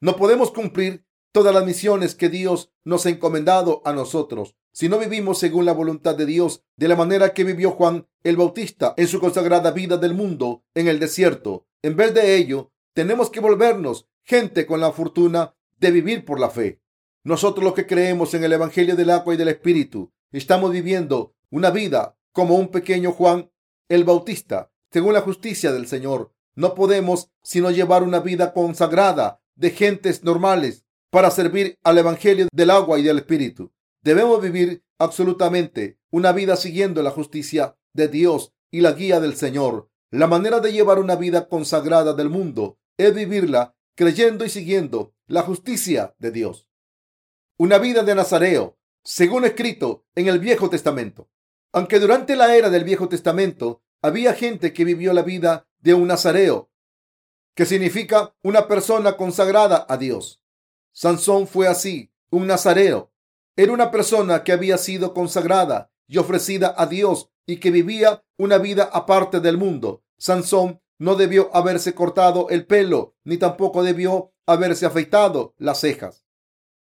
No 0.00 0.16
podemos 0.16 0.50
cumplir 0.50 1.05
todas 1.36 1.54
las 1.54 1.66
misiones 1.66 2.14
que 2.14 2.30
Dios 2.30 2.72
nos 2.82 3.04
ha 3.04 3.10
encomendado 3.10 3.82
a 3.84 3.92
nosotros 3.92 4.56
si 4.72 4.88
no 4.88 4.98
vivimos 4.98 5.38
según 5.38 5.66
la 5.66 5.74
voluntad 5.74 6.14
de 6.14 6.24
Dios 6.24 6.64
de 6.78 6.88
la 6.88 6.96
manera 6.96 7.34
que 7.34 7.44
vivió 7.44 7.72
Juan 7.72 8.06
el 8.22 8.38
Bautista 8.38 8.94
en 8.96 9.06
su 9.06 9.20
consagrada 9.20 9.70
vida 9.70 9.98
del 9.98 10.14
mundo 10.14 10.64
en 10.74 10.88
el 10.88 10.98
desierto. 10.98 11.66
En 11.82 11.94
vez 11.94 12.14
de 12.14 12.36
ello, 12.36 12.72
tenemos 12.94 13.28
que 13.28 13.40
volvernos 13.40 14.08
gente 14.22 14.64
con 14.64 14.80
la 14.80 14.92
fortuna 14.92 15.54
de 15.76 15.90
vivir 15.90 16.24
por 16.24 16.40
la 16.40 16.48
fe. 16.48 16.80
Nosotros 17.22 17.62
los 17.62 17.74
que 17.74 17.86
creemos 17.86 18.32
en 18.32 18.42
el 18.42 18.54
Evangelio 18.54 18.96
del 18.96 19.10
agua 19.10 19.34
y 19.34 19.36
del 19.36 19.48
Espíritu, 19.48 20.14
estamos 20.32 20.72
viviendo 20.72 21.34
una 21.50 21.68
vida 21.68 22.16
como 22.32 22.56
un 22.56 22.68
pequeño 22.68 23.12
Juan 23.12 23.50
el 23.90 24.04
Bautista, 24.04 24.72
según 24.90 25.12
la 25.12 25.20
justicia 25.20 25.70
del 25.70 25.86
Señor. 25.86 26.32
No 26.54 26.74
podemos 26.74 27.30
sino 27.42 27.70
llevar 27.70 28.04
una 28.04 28.20
vida 28.20 28.54
consagrada 28.54 29.42
de 29.54 29.68
gentes 29.68 30.24
normales 30.24 30.85
para 31.10 31.30
servir 31.30 31.78
al 31.82 31.98
Evangelio 31.98 32.48
del 32.52 32.70
agua 32.70 32.98
y 32.98 33.02
del 33.02 33.18
Espíritu. 33.18 33.72
Debemos 34.02 34.40
vivir 34.40 34.84
absolutamente 34.98 35.98
una 36.10 36.32
vida 36.32 36.56
siguiendo 36.56 37.02
la 37.02 37.10
justicia 37.10 37.76
de 37.92 38.08
Dios 38.08 38.52
y 38.70 38.80
la 38.80 38.92
guía 38.92 39.20
del 39.20 39.36
Señor. 39.36 39.90
La 40.10 40.26
manera 40.26 40.60
de 40.60 40.72
llevar 40.72 40.98
una 40.98 41.16
vida 41.16 41.48
consagrada 41.48 42.14
del 42.14 42.30
mundo 42.30 42.78
es 42.96 43.14
vivirla 43.14 43.74
creyendo 43.94 44.44
y 44.44 44.50
siguiendo 44.50 45.14
la 45.26 45.42
justicia 45.42 46.14
de 46.18 46.30
Dios. 46.30 46.68
Una 47.58 47.78
vida 47.78 48.02
de 48.02 48.14
Nazareo, 48.14 48.78
según 49.02 49.44
escrito 49.44 50.04
en 50.14 50.28
el 50.28 50.38
Viejo 50.38 50.68
Testamento. 50.68 51.30
Aunque 51.72 51.98
durante 51.98 52.36
la 52.36 52.54
era 52.54 52.70
del 52.70 52.84
Viejo 52.84 53.08
Testamento 53.08 53.82
había 54.02 54.34
gente 54.34 54.72
que 54.72 54.84
vivió 54.84 55.12
la 55.12 55.22
vida 55.22 55.68
de 55.80 55.94
un 55.94 56.08
Nazareo, 56.08 56.70
que 57.54 57.66
significa 57.66 58.34
una 58.42 58.68
persona 58.68 59.16
consagrada 59.16 59.86
a 59.88 59.96
Dios. 59.96 60.42
Sansón 60.96 61.46
fue 61.46 61.68
así, 61.68 62.10
un 62.30 62.46
Nazareo. 62.46 63.12
Era 63.54 63.74
una 63.74 63.90
persona 63.90 64.44
que 64.44 64.52
había 64.52 64.78
sido 64.78 65.12
consagrada 65.12 65.90
y 66.08 66.16
ofrecida 66.16 66.74
a 66.74 66.86
Dios 66.86 67.28
y 67.44 67.58
que 67.58 67.70
vivía 67.70 68.24
una 68.38 68.56
vida 68.56 68.84
aparte 68.90 69.40
del 69.40 69.58
mundo. 69.58 70.02
Sansón 70.16 70.80
no 70.98 71.14
debió 71.14 71.54
haberse 71.54 71.94
cortado 71.94 72.48
el 72.48 72.64
pelo, 72.64 73.14
ni 73.24 73.36
tampoco 73.36 73.82
debió 73.82 74.32
haberse 74.46 74.86
afeitado 74.86 75.54
las 75.58 75.80
cejas. 75.80 76.24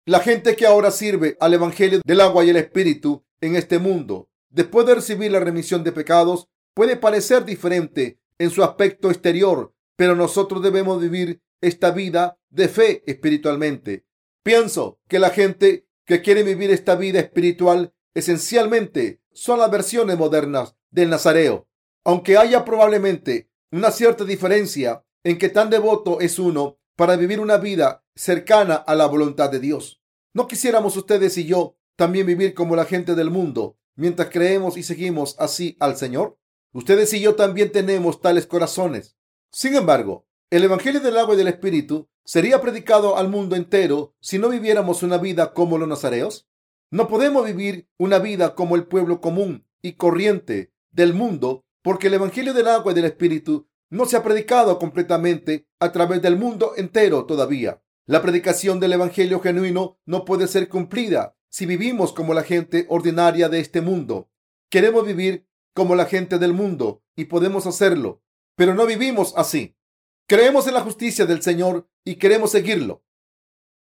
La 0.04 0.20
gente 0.20 0.54
que 0.54 0.66
ahora 0.66 0.90
sirve 0.90 1.38
al 1.40 1.54
Evangelio 1.54 2.02
del 2.04 2.20
agua 2.20 2.44
y 2.44 2.50
el 2.50 2.56
Espíritu 2.56 3.24
en 3.40 3.56
este 3.56 3.78
mundo, 3.78 4.28
después 4.50 4.86
de 4.86 4.96
recibir 4.96 5.32
la 5.32 5.40
remisión 5.40 5.82
de 5.82 5.92
pecados, 5.92 6.50
puede 6.74 6.98
parecer 6.98 7.46
diferente 7.46 8.20
en 8.36 8.50
su 8.50 8.62
aspecto 8.62 9.08
exterior, 9.08 9.72
pero 9.96 10.14
nosotros 10.14 10.62
debemos 10.62 11.00
vivir 11.00 11.40
esta 11.60 11.90
vida 11.90 12.38
de 12.50 12.68
fe 12.68 13.02
espiritualmente. 13.06 14.06
Pienso 14.42 15.00
que 15.08 15.18
la 15.18 15.30
gente 15.30 15.86
que 16.04 16.22
quiere 16.22 16.42
vivir 16.42 16.70
esta 16.70 16.96
vida 16.96 17.20
espiritual 17.20 17.94
esencialmente 18.14 19.22
son 19.32 19.58
las 19.58 19.70
versiones 19.70 20.18
modernas 20.18 20.76
del 20.90 21.10
Nazareo, 21.10 21.68
aunque 22.04 22.36
haya 22.36 22.64
probablemente 22.64 23.50
una 23.72 23.90
cierta 23.90 24.24
diferencia 24.24 25.04
en 25.24 25.38
que 25.38 25.48
tan 25.48 25.70
devoto 25.70 26.20
es 26.20 26.38
uno 26.38 26.78
para 26.96 27.16
vivir 27.16 27.40
una 27.40 27.56
vida 27.56 28.04
cercana 28.14 28.74
a 28.74 28.94
la 28.94 29.06
voluntad 29.06 29.50
de 29.50 29.58
Dios. 29.58 30.00
¿No 30.32 30.46
quisiéramos 30.46 30.96
ustedes 30.96 31.36
y 31.38 31.46
yo 31.46 31.76
también 31.96 32.26
vivir 32.26 32.54
como 32.54 32.76
la 32.76 32.84
gente 32.84 33.14
del 33.14 33.30
mundo 33.30 33.78
mientras 33.96 34.28
creemos 34.30 34.76
y 34.76 34.82
seguimos 34.82 35.36
así 35.38 35.76
al 35.80 35.96
Señor? 35.96 36.38
Ustedes 36.72 37.12
y 37.14 37.20
yo 37.20 37.34
también 37.34 37.72
tenemos 37.72 38.20
tales 38.20 38.46
corazones. 38.46 39.16
Sin 39.50 39.74
embargo, 39.74 40.26
el 40.50 40.64
Evangelio 40.64 41.00
del 41.00 41.16
agua 41.16 41.34
y 41.34 41.38
del 41.38 41.48
Espíritu 41.48 42.08
sería 42.24 42.60
predicado 42.60 43.16
al 43.16 43.28
mundo 43.28 43.56
entero 43.56 44.14
si 44.20 44.38
no 44.38 44.48
viviéramos 44.48 45.02
una 45.02 45.18
vida 45.18 45.52
como 45.52 45.78
los 45.78 45.88
nazareos. 45.88 46.48
No 46.90 47.08
podemos 47.08 47.44
vivir 47.44 47.88
una 47.98 48.18
vida 48.18 48.54
como 48.54 48.76
el 48.76 48.86
pueblo 48.86 49.20
común 49.20 49.66
y 49.82 49.94
corriente 49.94 50.72
del 50.90 51.14
mundo 51.14 51.64
porque 51.82 52.06
el 52.06 52.14
Evangelio 52.14 52.54
del 52.54 52.68
agua 52.68 52.92
y 52.92 52.94
del 52.94 53.04
Espíritu 53.04 53.68
no 53.90 54.06
se 54.06 54.16
ha 54.16 54.22
predicado 54.22 54.78
completamente 54.78 55.68
a 55.80 55.92
través 55.92 56.22
del 56.22 56.36
mundo 56.36 56.72
entero 56.76 57.26
todavía. 57.26 57.82
La 58.06 58.22
predicación 58.22 58.80
del 58.80 58.92
Evangelio 58.92 59.40
genuino 59.40 59.98
no 60.06 60.24
puede 60.24 60.46
ser 60.46 60.68
cumplida 60.68 61.36
si 61.48 61.66
vivimos 61.66 62.12
como 62.12 62.34
la 62.34 62.42
gente 62.42 62.86
ordinaria 62.88 63.48
de 63.48 63.60
este 63.60 63.80
mundo. 63.80 64.30
Queremos 64.70 65.06
vivir 65.06 65.46
como 65.74 65.94
la 65.94 66.06
gente 66.06 66.38
del 66.38 66.52
mundo 66.52 67.02
y 67.16 67.26
podemos 67.26 67.66
hacerlo, 67.66 68.22
pero 68.56 68.74
no 68.74 68.86
vivimos 68.86 69.34
así. 69.36 69.76
Creemos 70.26 70.66
en 70.66 70.74
la 70.74 70.80
justicia 70.80 71.26
del 71.26 71.42
Señor 71.42 71.86
y 72.02 72.16
queremos 72.16 72.50
seguirlo. 72.50 73.04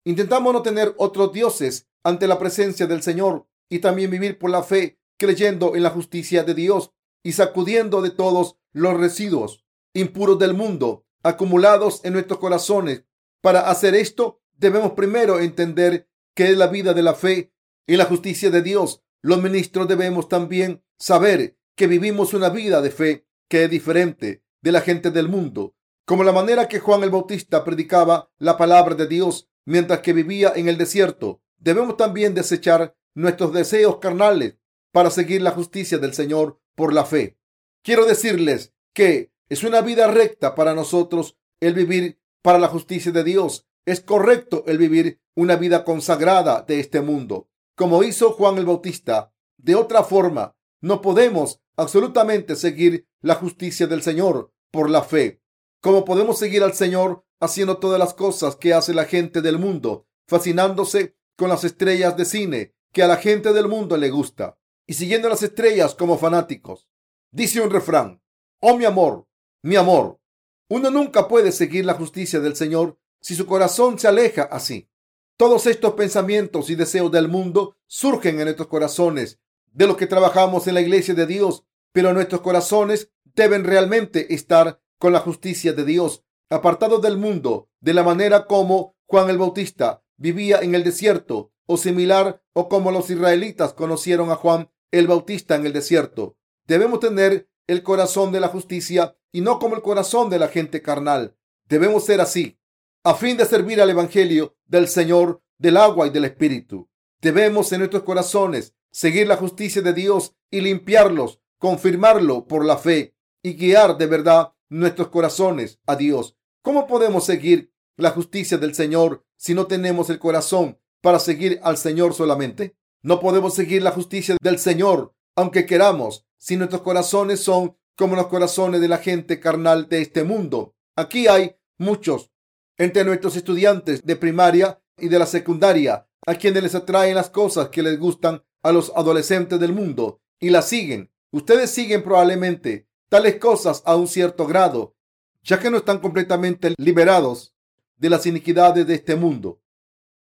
Intentamos 0.05 0.53
no 0.55 0.63
tener 0.63 0.95
otros 0.97 1.33
dioses 1.33 1.89
ante 2.03 2.27
la 2.27 2.39
presencia 2.39 2.87
del 2.87 3.03
Señor 3.03 3.47
y 3.69 3.81
también 3.81 4.11
vivir 4.11 4.39
por 4.39 4.51
la 4.51 4.63
fe, 4.63 4.99
creyendo 5.19 5.77
en 5.77 5.83
la 5.83 5.91
justicia 5.91 6.43
de 6.43 6.55
Dios 6.55 6.93
y 7.23 7.33
sacudiendo 7.33 8.01
de 8.01 8.11
todos 8.11 8.57
los 8.73 8.99
residuos 8.99 9.65
impuros 9.95 10.39
del 10.39 10.55
mundo 10.55 11.05
acumulados 11.23 12.01
en 12.05 12.15
nuestros 12.15 12.39
corazones. 12.39 13.05
Para 13.43 13.71
hacer 13.71 13.95
esto, 13.95 14.41
debemos 14.57 14.93
primero 14.93 15.39
entender 15.39 16.09
qué 16.35 16.51
es 16.51 16.57
la 16.57 16.67
vida 16.67 16.95
de 16.95 17.03
la 17.03 17.15
fe 17.15 17.53
y 17.87 17.97
la 17.97 18.07
justicia 18.07 18.51
de 18.51 18.63
Dios. 18.63 19.03
Los 19.21 19.43
ministros 19.43 19.87
debemos 19.87 20.29
también 20.29 20.83
saber 20.99 21.59
que 21.77 21.87
vivimos 21.87 22.35
una 22.35 22.49
vida 22.49 22.81
de 22.81 22.91
fe 22.91 23.27
que 23.49 23.65
es 23.65 23.71
diferente 23.71 24.43
de 24.63 24.73
la 24.73 24.81
gente 24.81 25.11
del 25.11 25.29
mundo, 25.29 25.77
como 26.05 26.25
la 26.25 26.33
manera 26.33 26.69
que 26.69 26.81
Juan 26.81 27.03
el 27.03 27.11
Bautista 27.11 27.65
predicaba 27.65 28.31
la 28.39 28.57
palabra 28.57 28.95
de 28.95 29.07
Dios 29.07 29.49
mientras 29.65 30.01
que 30.01 30.13
vivía 30.13 30.53
en 30.55 30.69
el 30.69 30.79
desierto 30.79 31.41
debemos 31.59 31.97
también 31.97 32.35
desechar 32.35 32.97
nuestros 33.15 33.53
deseos 33.53 33.99
carnales 33.99 34.59
para 34.93 35.11
seguir 35.11 35.43
la 35.43 35.53
justicia 35.53 35.99
del 35.99 36.13
Señor 36.13 36.61
por 36.75 36.93
la 36.93 37.05
fe. 37.05 37.39
Quiero 37.83 38.05
decirles 38.05 38.75
que 38.93 39.33
es 39.49 39.65
una 39.65 39.81
vida 39.81 40.07
recta 40.09 40.55
para 40.55 40.75
nosotros 40.75 41.37
el 41.61 41.75
vivir 41.75 42.21
para 42.43 42.59
la 42.59 42.69
justicia 42.69 43.13
de 43.13 43.25
Dios. 43.25 43.67
Es 43.85 44.01
correcto 44.01 44.65
el 44.67 44.79
vivir 44.79 45.21
una 45.35 45.57
vida 45.57 45.85
consagrada 45.85 46.63
de 46.63 46.81
este 46.81 47.01
mundo, 47.01 47.49
como 47.77 48.03
hizo 48.03 48.33
Juan 48.33 48.59
el 48.59 48.67
Bautista. 48.67 49.33
De 49.57 49.75
otra 49.75 50.05
forma, 50.05 50.57
no 50.81 51.01
podemos 51.01 51.61
absolutamente 51.77 52.57
seguir 52.57 53.07
la 53.21 53.35
justicia 53.35 53.87
del 53.87 54.03
Señor 54.03 54.53
por 54.71 54.91
la 54.91 55.03
fe. 55.03 55.42
Como 55.83 56.05
podemos 56.05 56.39
seguir 56.39 56.63
al 56.63 56.75
Señor 56.75 57.25
haciendo 57.41 57.79
todas 57.79 57.99
las 57.99 58.15
cosas 58.15 58.55
que 58.55 58.73
hace 58.73 58.95
la 58.95 59.05
gente 59.05 59.43
del 59.43 59.59
mundo, 59.59 60.07
fascinándose 60.29 61.17
con 61.37 61.49
las 61.49 61.65
estrellas 61.65 62.17
de 62.17 62.25
cine 62.25 62.75
que 62.93 63.03
a 63.03 63.09
la 63.09 63.17
gente 63.17 63.53
del 63.53 63.67
mundo 63.67 63.97
le 63.97 64.09
gusta 64.11 64.57
y 64.87 64.95
siguiendo 64.95 65.29
las 65.29 65.43
estrellas 65.43 65.97
como 65.97 66.19
fanáticos. 66.19 66.89
Dice 67.33 67.61
un 67.61 67.71
refrán, 67.71 68.23
oh 68.61 68.77
mi 68.77 68.85
amor, 68.85 69.27
mi 69.63 69.75
amor. 69.75 70.21
Uno 70.69 70.89
nunca 70.89 71.27
puede 71.27 71.51
seguir 71.51 71.85
la 71.85 71.95
justicia 71.95 72.39
del 72.39 72.55
Señor 72.55 72.97
si 73.21 73.35
su 73.35 73.45
corazón 73.45 73.99
se 73.99 74.07
aleja 74.07 74.45
así. 74.45 74.89
Todos 75.37 75.67
estos 75.67 75.95
pensamientos 75.95 76.71
y 76.71 76.77
deseos 76.77 77.11
del 77.11 77.27
mundo 77.27 77.77
surgen 77.89 78.39
en 78.39 78.45
nuestros 78.45 78.69
corazones 78.69 79.41
de 79.73 79.89
los 79.89 79.97
que 79.97 80.07
trabajamos 80.07 80.69
en 80.69 80.75
la 80.75 80.81
iglesia 80.81 81.15
de 81.15 81.27
Dios, 81.27 81.65
pero 81.91 82.13
nuestros 82.13 82.41
corazones 82.41 83.11
deben 83.35 83.65
realmente 83.65 84.33
estar 84.33 84.82
con 85.03 85.13
la 85.13 85.19
justicia 85.19 85.73
de 85.73 85.85
Dios, 85.85 86.23
apartados 86.49 87.03
del 87.03 87.17
mundo, 87.17 87.69
de 87.81 87.93
la 87.93 88.05
manera 88.05 88.47
como 88.47 88.95
Juan 89.07 89.31
el 89.31 89.37
Bautista 89.37 90.05
vivía 90.17 90.61
en 90.61 90.77
el 90.77 90.85
desierto 90.85 91.51
o 91.67 91.77
similar 91.77 92.41
o 92.53 92.69
como 92.69 92.93
los 92.93 93.11
israelitas 93.11 93.73
conocieron 93.73 94.31
a 94.31 94.37
Juan 94.37 94.71
el 94.93 95.09
Bautista 95.09 95.57
en 95.57 95.67
el 95.67 95.73
desierto. 95.73 96.37
Debemos 96.69 97.01
tener 97.01 97.51
el 97.67 97.83
corazón 97.83 98.31
de 98.31 98.39
la 98.39 98.47
justicia 98.47 99.17
y 99.33 99.41
no 99.41 99.59
como 99.59 99.75
el 99.75 99.83
corazón 99.83 100.31
de 100.31 100.39
la 100.39 100.47
gente 100.47 100.83
carnal. 100.83 101.37
Debemos 101.69 102.05
ser 102.05 102.21
así, 102.21 102.61
a 103.03 103.15
fin 103.15 103.37
de 103.37 103.45
servir 103.45 103.83
al 103.83 103.91
Evangelio 103.91 104.55
del 104.67 104.87
Señor, 104.87 105.43
del 105.59 105.79
agua 105.79 106.07
y 106.07 106.11
del 106.11 106.27
Espíritu. 106.27 106.89
Debemos 107.21 107.73
en 107.73 107.81
nuestros 107.81 108.05
corazones 108.05 108.77
seguir 108.93 109.27
la 109.27 109.37
justicia 109.37 109.83
de 109.83 109.95
Dios 109.95 110.37
y 110.49 110.61
limpiarlos, 110.61 111.41
confirmarlo 111.59 112.47
por 112.47 112.65
la 112.65 112.79
fe 112.79 113.17
y 113.43 113.55
guiar 113.55 113.99
de 113.99 114.07
verdad 114.07 114.53
nuestros 114.73 115.09
corazones 115.09 115.81
a 115.87 115.97
Dios. 115.97 116.37
¿Cómo 116.63 116.87
podemos 116.87 117.25
seguir 117.25 117.73
la 117.97 118.11
justicia 118.11 118.59
del 118.59 118.75
Señor 118.75 119.25
si 119.37 119.55
no 119.55 119.67
tenemos 119.67 120.11
el 120.11 120.19
corazón 120.19 120.79
para 121.01 121.19
seguir 121.19 121.61
al 121.63 121.77
Señor 121.77 122.15
solamente? 122.15 122.77
No 123.03 123.21
podemos 123.21 123.55
seguir 123.55 123.83
la 123.83 123.91
justicia 123.91 124.37
del 124.41 124.59
Señor 124.59 125.15
aunque 125.35 125.67
queramos 125.67 126.27
si 126.39 126.57
nuestros 126.57 126.83
corazones 126.83 127.41
son 127.41 127.77
como 127.97 128.17
los 128.17 128.27
corazones 128.27 128.81
de 128.81 128.89
la 128.89 128.99
gente 128.99 129.41
carnal 129.41 129.89
de 129.89 130.03
este 130.03 130.25
mundo. 130.25 130.75
Aquí 130.97 131.27
hay 131.29 131.57
muchos 131.79 132.31
entre 132.79 133.05
nuestros 133.05 133.37
estudiantes 133.37 134.03
de 134.03 134.17
primaria 134.17 134.83
y 134.99 135.09
de 135.09 135.19
la 135.19 135.27
secundaria 135.27 136.09
a 136.27 136.35
quienes 136.35 136.63
les 136.63 136.75
atraen 136.75 137.15
las 137.15 137.31
cosas 137.31 137.69
que 137.69 137.83
les 137.83 137.99
gustan 137.99 138.43
a 138.63 138.73
los 138.73 138.93
adolescentes 138.95 139.59
del 139.59 139.73
mundo 139.73 140.21
y 140.41 140.51
las 140.51 140.69
siguen. 140.69 141.11
Ustedes 141.31 141.71
siguen 141.71 142.03
probablemente 142.03 142.89
tales 143.13 143.37
cosas 143.37 143.83
a 143.85 143.95
un 143.95 144.09
cierto 144.09 144.47
grado, 144.47 144.97
ya 145.43 145.61
que 145.61 145.69
no 145.69 145.77
están 145.77 145.99
completamente 145.99 146.75
liberados 146.79 147.55
de 147.99 148.09
las 148.09 148.25
iniquidades 148.25 148.87
de 148.87 148.95
este 148.95 149.17
mundo. 149.17 149.61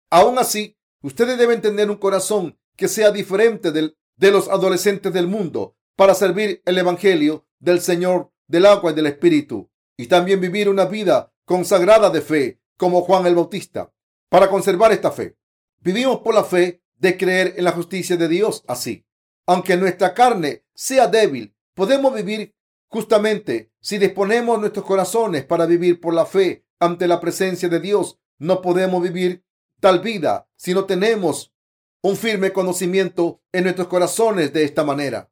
Aún 0.08 0.38
así, 0.38 0.74
ustedes 1.02 1.36
deben 1.36 1.60
tener 1.60 1.90
un 1.90 1.98
corazón 1.98 2.58
que 2.76 2.88
sea 2.88 3.10
diferente 3.10 3.72
del, 3.72 3.98
de 4.16 4.30
los 4.30 4.48
adolescentes 4.48 5.12
del 5.12 5.26
mundo 5.26 5.76
para 5.96 6.14
servir 6.14 6.62
el 6.64 6.78
Evangelio 6.78 7.46
del 7.58 7.82
Señor 7.82 8.32
del 8.46 8.64
agua 8.64 8.92
y 8.92 8.94
del 8.94 9.08
Espíritu 9.08 9.70
y 9.98 10.06
también 10.06 10.40
vivir 10.40 10.70
una 10.70 10.86
vida 10.86 11.30
consagrada 11.44 12.08
de 12.08 12.22
fe 12.22 12.62
como 12.78 13.02
Juan 13.02 13.26
el 13.26 13.34
Bautista. 13.34 13.92
Para 14.30 14.48
conservar 14.48 14.92
esta 14.92 15.10
fe, 15.10 15.36
vivimos 15.80 16.20
por 16.20 16.34
la 16.34 16.44
fe 16.44 16.80
de 16.96 17.18
creer 17.18 17.52
en 17.58 17.64
la 17.64 17.72
justicia 17.72 18.16
de 18.16 18.28
Dios 18.28 18.64
así. 18.66 19.04
Aunque 19.44 19.76
nuestra 19.76 20.14
carne 20.14 20.64
sea 20.72 21.06
débil, 21.06 21.54
podemos 21.74 22.14
vivir 22.14 22.54
justamente 22.88 23.72
si 23.80 23.98
disponemos 23.98 24.58
nuestros 24.58 24.84
corazones 24.84 25.44
para 25.44 25.66
vivir 25.66 26.00
por 26.00 26.14
la 26.14 26.26
fe 26.26 26.66
ante 26.78 27.06
la 27.06 27.20
presencia 27.20 27.68
de 27.68 27.80
Dios. 27.80 28.18
No 28.38 28.62
podemos 28.62 29.02
vivir 29.02 29.44
tal 29.80 30.00
vida 30.00 30.48
si 30.56 30.74
no 30.74 30.84
tenemos 30.84 31.54
un 32.02 32.16
firme 32.16 32.52
conocimiento 32.52 33.42
en 33.52 33.64
nuestros 33.64 33.88
corazones 33.88 34.52
de 34.52 34.64
esta 34.64 34.84
manera. 34.84 35.30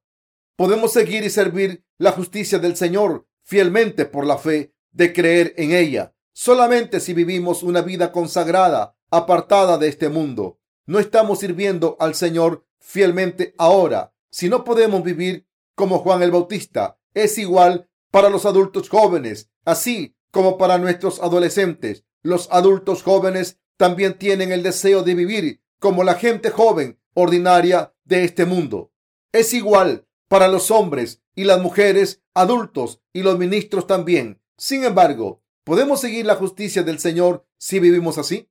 Podemos 0.57 0.93
seguir 0.93 1.25
y 1.25 1.31
servir 1.31 1.85
la 1.99 2.13
justicia 2.13 2.59
del 2.59 2.77
Señor 2.77 3.27
fielmente 3.43 4.07
por 4.07 4.27
la 4.27 4.39
fe 4.39 4.75
de 4.91 5.13
creer 5.13 5.55
en 5.57 5.73
ella. 5.73 6.15
Solamente 6.33 7.01
si 7.01 7.15
vivimos 7.15 7.63
una 7.63 7.83
vida 7.83 8.11
consagrada, 8.11 8.97
apartada 9.11 9.79
de 9.79 9.89
este 9.89 10.09
mundo, 10.09 10.59
no 10.85 10.99
estamos 10.99 11.41
sirviendo 11.41 11.97
al 12.01 12.15
Señor 12.15 12.67
fielmente 12.79 13.55
ahora. 13.59 14.13
Si 14.31 14.49
no 14.49 14.65
podemos 14.65 15.03
vivir 15.03 15.47
como 15.75 15.99
Juan 15.99 16.23
el 16.23 16.31
Bautista, 16.31 16.99
es 17.17 17.39
igual 17.39 17.89
para 18.11 18.29
los 18.29 18.45
adultos 18.45 18.91
jóvenes, 18.91 19.51
así 19.65 20.15
como 20.31 20.59
para 20.59 20.77
nuestros 20.77 21.19
adolescentes. 21.21 22.05
Los 22.23 22.49
adultos 22.53 23.03
jóvenes 23.03 23.59
también 23.79 24.19
tienen 24.19 24.53
el 24.53 24.63
deseo 24.63 25.03
de 25.03 25.15
vivir 25.15 25.63
como 25.81 26.05
la 26.05 26.15
gente 26.15 26.51
joven 26.51 27.01
ordinaria 27.15 27.95
de 28.05 28.25
este 28.25 28.45
mundo. 28.45 28.93
Es 29.33 29.55
igual 29.55 30.07
para 30.29 30.49
los 30.49 30.71
hombres 30.71 31.23
y 31.35 31.45
las 31.45 31.61
mujeres, 31.61 32.23
adultos 32.35 33.01
y 33.15 33.23
los 33.23 33.39
ministros 33.39 33.87
también. 33.87 34.43
Sin 34.59 34.85
embargo, 34.85 35.43
¿podemos 35.65 36.01
seguir 36.03 36.27
la 36.27 36.35
justicia 36.35 36.83
del 36.83 36.99
Señor 36.99 37.47
si 37.57 37.81
vivimos 37.81 38.19
así? 38.19 38.51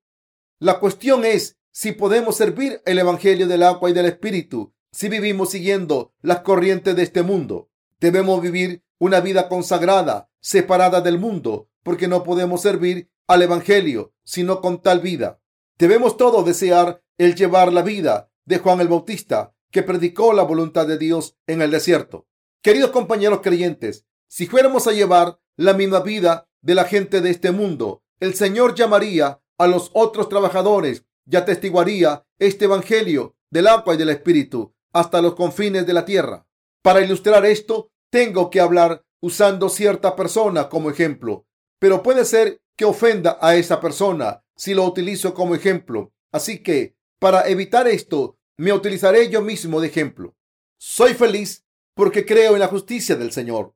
La 0.59 0.79
cuestión 0.79 1.23
es 1.23 1.59
si 1.71 1.91
podemos 1.91 2.35
servir 2.35 2.81
el 2.85 2.97
Evangelio 2.97 3.47
del 3.47 3.61
agua 3.61 3.91
y 3.91 3.93
del 3.93 4.07
Espíritu 4.07 4.73
si 4.91 5.07
vivimos 5.07 5.51
siguiendo 5.51 6.13
las 6.21 6.39
corrientes 6.39 6.95
de 6.95 7.03
este 7.03 7.21
mundo. 7.21 7.69
Debemos 7.99 8.41
vivir 8.41 8.83
una 8.99 9.19
vida 9.19 9.47
consagrada, 9.49 10.29
separada 10.39 11.01
del 11.01 11.19
mundo, 11.19 11.69
porque 11.83 12.07
no 12.07 12.23
podemos 12.23 12.61
servir 12.61 13.09
al 13.27 13.41
Evangelio 13.41 14.13
sino 14.23 14.59
con 14.59 14.81
tal 14.81 14.99
vida. 14.99 15.39
Debemos 15.77 16.17
todos 16.17 16.45
desear 16.45 17.03
el 17.17 17.35
llevar 17.35 17.71
la 17.71 17.81
vida 17.81 18.31
de 18.45 18.57
Juan 18.57 18.81
el 18.81 18.87
Bautista, 18.87 19.53
que 19.71 19.83
predicó 19.83 20.33
la 20.33 20.43
voluntad 20.43 20.87
de 20.87 20.97
Dios 20.97 21.37
en 21.47 21.61
el 21.61 21.71
desierto. 21.71 22.27
Queridos 22.61 22.91
compañeros 22.91 23.41
creyentes, 23.41 24.05
si 24.27 24.47
fuéramos 24.47 24.87
a 24.87 24.91
llevar 24.91 25.39
la 25.55 25.73
misma 25.73 25.99
vida 25.99 26.49
de 26.61 26.75
la 26.75 26.85
gente 26.85 27.21
de 27.21 27.29
este 27.29 27.51
mundo, 27.51 28.03
el 28.19 28.33
Señor 28.33 28.75
llamaría 28.75 29.41
a 29.57 29.67
los 29.67 29.91
otros 29.93 30.29
trabajadores 30.29 31.05
y 31.29 31.35
atestiguaría 31.35 32.25
este 32.39 32.65
Evangelio 32.65 33.35
del 33.49 33.67
agua 33.67 33.93
y 33.93 33.97
del 33.97 34.09
Espíritu 34.09 34.73
hasta 34.93 35.21
los 35.21 35.35
confines 35.35 35.85
de 35.85 35.93
la 35.93 36.05
tierra. 36.05 36.47
Para 36.85 37.01
ilustrar 37.01 37.43
esto, 37.47 37.89
tengo 38.11 38.51
que 38.51 38.59
hablar 38.59 39.03
usando 39.19 39.69
cierta 39.69 40.15
persona 40.15 40.69
como 40.69 40.91
ejemplo, 40.91 41.47
pero 41.79 42.03
puede 42.03 42.25
ser 42.25 42.61
que 42.77 42.85
ofenda 42.85 43.39
a 43.41 43.55
esa 43.55 43.81
persona 43.81 44.43
si 44.55 44.75
lo 44.75 44.83
utilizo 44.83 45.33
como 45.33 45.55
ejemplo. 45.55 46.13
Así 46.31 46.61
que, 46.61 46.95
para 47.17 47.49
evitar 47.49 47.87
esto, 47.87 48.37
me 48.57 48.71
utilizaré 48.71 49.31
yo 49.31 49.41
mismo 49.41 49.81
de 49.81 49.87
ejemplo. 49.87 50.35
Soy 50.77 51.15
feliz 51.15 51.65
porque 51.95 52.23
creo 52.23 52.53
en 52.53 52.59
la 52.59 52.67
justicia 52.67 53.15
del 53.15 53.31
Señor. 53.31 53.73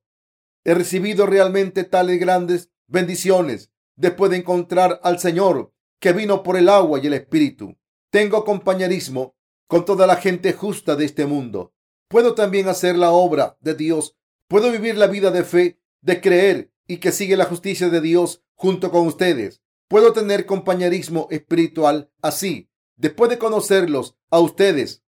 He 0.63 0.75
recibido 0.75 1.25
realmente 1.25 1.85
tales 1.85 2.19
grandes 2.19 2.69
bendiciones 2.85 3.71
después 3.95 4.29
de 4.29 4.37
encontrar 4.37 4.99
al 5.01 5.17
Señor 5.17 5.73
que 5.99 6.13
vino 6.13 6.43
por 6.43 6.57
el 6.57 6.69
agua 6.69 6.99
y 6.99 7.07
el 7.07 7.13
Espíritu. 7.15 7.75
Tengo 8.11 8.45
compañerismo 8.45 9.35
con 9.65 9.83
toda 9.83 10.05
la 10.05 10.17
gente 10.17 10.53
justa 10.53 10.95
de 10.95 11.05
este 11.05 11.25
mundo. 11.25 11.73
Puedo 12.09 12.33
también 12.33 12.67
hacer 12.67 12.97
la 12.97 13.11
obra 13.11 13.57
de 13.61 13.75
Dios. 13.75 14.17
Puedo 14.47 14.71
vivir 14.71 14.97
la 14.97 15.05
vida 15.05 15.29
de 15.29 15.43
fe, 15.43 15.79
de 16.01 16.19
creer 16.19 16.71
y 16.87 16.97
que 16.97 17.11
sigue 17.11 17.37
la 17.37 17.45
justicia 17.45 17.89
de 17.89 18.01
Dios 18.01 18.43
junto 18.55 18.89
con 18.89 19.05
ustedes. 19.05 19.61
Puedo 19.87 20.11
tener 20.11 20.47
compañerismo 20.47 21.27
espiritual 21.29 22.11
así, 22.23 22.67
después 22.95 23.29
de 23.29 23.37
conocerlos 23.37 24.17
a 24.31 24.39
ustedes 24.39 25.03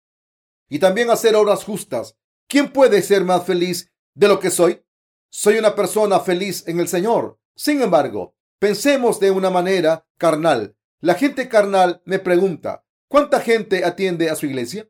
y 0.70 0.78
también 0.78 1.10
hacer 1.10 1.36
obras 1.36 1.64
justas. 1.64 2.16
¿Quién 2.48 2.72
puede 2.72 3.02
ser 3.02 3.24
más 3.24 3.44
feliz 3.44 3.92
de 4.14 4.28
lo 4.28 4.40
que 4.40 4.50
soy? 4.50 4.82
Soy 5.28 5.58
una 5.58 5.74
persona 5.74 6.20
feliz 6.20 6.66
en 6.66 6.80
el 6.80 6.88
Señor. 6.88 7.38
Sin 7.54 7.82
embargo, 7.82 8.34
pensemos 8.58 9.20
de 9.20 9.30
una 9.30 9.50
manera 9.50 10.06
carnal. 10.16 10.76
La 11.00 11.14
gente 11.14 11.48
carnal 11.50 12.00
me 12.06 12.18
pregunta, 12.18 12.86
¿cuánta 13.06 13.40
gente 13.40 13.84
atiende 13.84 14.30
a 14.30 14.34
su 14.34 14.46
iglesia? 14.46 14.88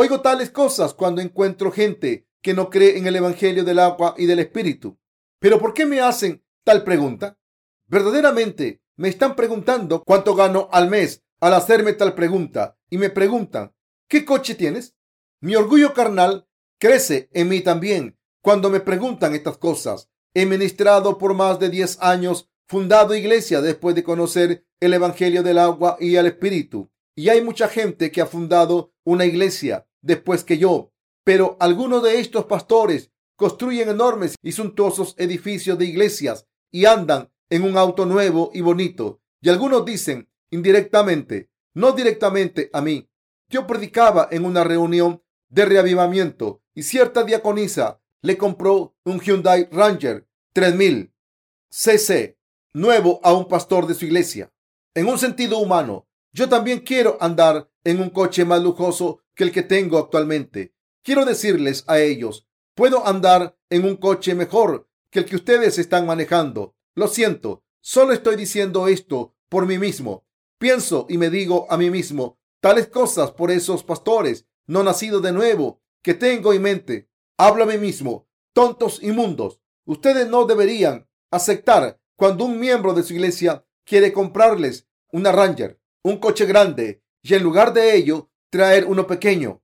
Oigo 0.00 0.20
tales 0.20 0.50
cosas 0.50 0.94
cuando 0.94 1.20
encuentro 1.20 1.72
gente 1.72 2.28
que 2.40 2.54
no 2.54 2.70
cree 2.70 2.98
en 2.98 3.08
el 3.08 3.16
Evangelio 3.16 3.64
del 3.64 3.80
agua 3.80 4.14
y 4.16 4.26
del 4.26 4.38
Espíritu. 4.38 4.96
Pero 5.40 5.58
¿por 5.58 5.74
qué 5.74 5.86
me 5.86 6.00
hacen 6.00 6.44
tal 6.62 6.84
pregunta? 6.84 7.36
Verdaderamente 7.88 8.80
me 8.94 9.08
están 9.08 9.34
preguntando 9.34 10.04
cuánto 10.04 10.36
gano 10.36 10.68
al 10.70 10.88
mes 10.88 11.24
al 11.40 11.52
hacerme 11.52 11.94
tal 11.94 12.14
pregunta 12.14 12.78
y 12.88 12.96
me 12.96 13.10
preguntan, 13.10 13.74
¿qué 14.06 14.24
coche 14.24 14.54
tienes? 14.54 14.94
Mi 15.40 15.56
orgullo 15.56 15.92
carnal 15.94 16.46
crece 16.78 17.28
en 17.32 17.48
mí 17.48 17.60
también 17.62 18.16
cuando 18.40 18.70
me 18.70 18.78
preguntan 18.78 19.34
estas 19.34 19.58
cosas. 19.58 20.08
He 20.32 20.46
ministrado 20.46 21.18
por 21.18 21.34
más 21.34 21.58
de 21.58 21.70
10 21.70 21.98
años 22.02 22.48
fundado 22.68 23.16
iglesia 23.16 23.60
después 23.60 23.96
de 23.96 24.04
conocer 24.04 24.64
el 24.78 24.94
Evangelio 24.94 25.42
del 25.42 25.58
agua 25.58 25.96
y 25.98 26.14
el 26.14 26.26
Espíritu. 26.26 26.88
Y 27.16 27.30
hay 27.30 27.42
mucha 27.42 27.66
gente 27.66 28.12
que 28.12 28.20
ha 28.20 28.26
fundado 28.26 28.92
una 29.02 29.24
iglesia 29.24 29.87
después 30.02 30.44
que 30.44 30.58
yo. 30.58 30.92
Pero 31.24 31.56
algunos 31.60 32.02
de 32.02 32.20
estos 32.20 32.46
pastores 32.46 33.10
construyen 33.36 33.88
enormes 33.88 34.36
y 34.42 34.52
suntuosos 34.52 35.14
edificios 35.18 35.78
de 35.78 35.86
iglesias 35.86 36.46
y 36.70 36.86
andan 36.86 37.30
en 37.50 37.62
un 37.62 37.76
auto 37.76 38.06
nuevo 38.06 38.50
y 38.52 38.60
bonito. 38.60 39.20
Y 39.40 39.48
algunos 39.48 39.84
dicen 39.84 40.28
indirectamente, 40.50 41.50
no 41.74 41.92
directamente 41.92 42.70
a 42.72 42.80
mí. 42.80 43.08
Yo 43.48 43.66
predicaba 43.66 44.28
en 44.30 44.44
una 44.44 44.64
reunión 44.64 45.22
de 45.48 45.64
reavivamiento 45.64 46.62
y 46.74 46.82
cierta 46.82 47.24
diaconisa 47.24 48.00
le 48.22 48.36
compró 48.36 48.96
un 49.04 49.20
Hyundai 49.20 49.68
Ranger 49.70 50.26
3000 50.52 51.12
cc 51.70 52.38
nuevo 52.72 53.20
a 53.22 53.32
un 53.32 53.46
pastor 53.46 53.86
de 53.86 53.94
su 53.94 54.04
iglesia. 54.04 54.52
En 54.94 55.06
un 55.06 55.18
sentido 55.18 55.58
humano, 55.58 56.08
yo 56.32 56.48
también 56.48 56.80
quiero 56.80 57.16
andar 57.20 57.70
en 57.88 58.02
un 58.02 58.10
coche 58.10 58.44
más 58.44 58.62
lujoso 58.62 59.22
que 59.34 59.44
el 59.44 59.50
que 59.50 59.62
tengo 59.62 59.96
actualmente. 59.96 60.74
Quiero 61.02 61.24
decirles 61.24 61.84
a 61.86 62.00
ellos, 62.00 62.46
puedo 62.74 63.06
andar 63.06 63.56
en 63.70 63.86
un 63.86 63.96
coche 63.96 64.34
mejor 64.34 64.90
que 65.10 65.20
el 65.20 65.24
que 65.24 65.36
ustedes 65.36 65.78
están 65.78 66.04
manejando. 66.04 66.76
Lo 66.94 67.08
siento, 67.08 67.64
solo 67.80 68.12
estoy 68.12 68.36
diciendo 68.36 68.88
esto 68.88 69.34
por 69.48 69.64
mí 69.64 69.78
mismo. 69.78 70.26
Pienso 70.58 71.06
y 71.08 71.16
me 71.16 71.30
digo 71.30 71.66
a 71.70 71.78
mí 71.78 71.88
mismo 71.88 72.38
tales 72.60 72.88
cosas 72.88 73.30
por 73.30 73.50
esos 73.50 73.84
pastores 73.84 74.46
no 74.66 74.82
nacidos 74.82 75.22
de 75.22 75.32
nuevo 75.32 75.80
que 76.02 76.12
tengo 76.12 76.52
en 76.52 76.60
mente. 76.60 77.08
Hablo 77.38 77.64
a 77.64 77.66
mí 77.66 77.78
mismo, 77.78 78.28
tontos 78.52 79.02
inmundos. 79.02 79.62
Ustedes 79.86 80.28
no 80.28 80.44
deberían 80.44 81.08
aceptar 81.30 81.98
cuando 82.16 82.44
un 82.44 82.60
miembro 82.60 82.92
de 82.92 83.02
su 83.02 83.14
iglesia 83.14 83.64
quiere 83.84 84.12
comprarles 84.12 84.86
una 85.10 85.32
Ranger, 85.32 85.80
un 86.02 86.18
coche 86.18 86.44
grande, 86.44 87.02
y 87.22 87.34
en 87.34 87.42
lugar 87.42 87.72
de 87.72 87.96
ello 87.96 88.30
traer 88.50 88.84
uno 88.86 89.06
pequeño. 89.06 89.62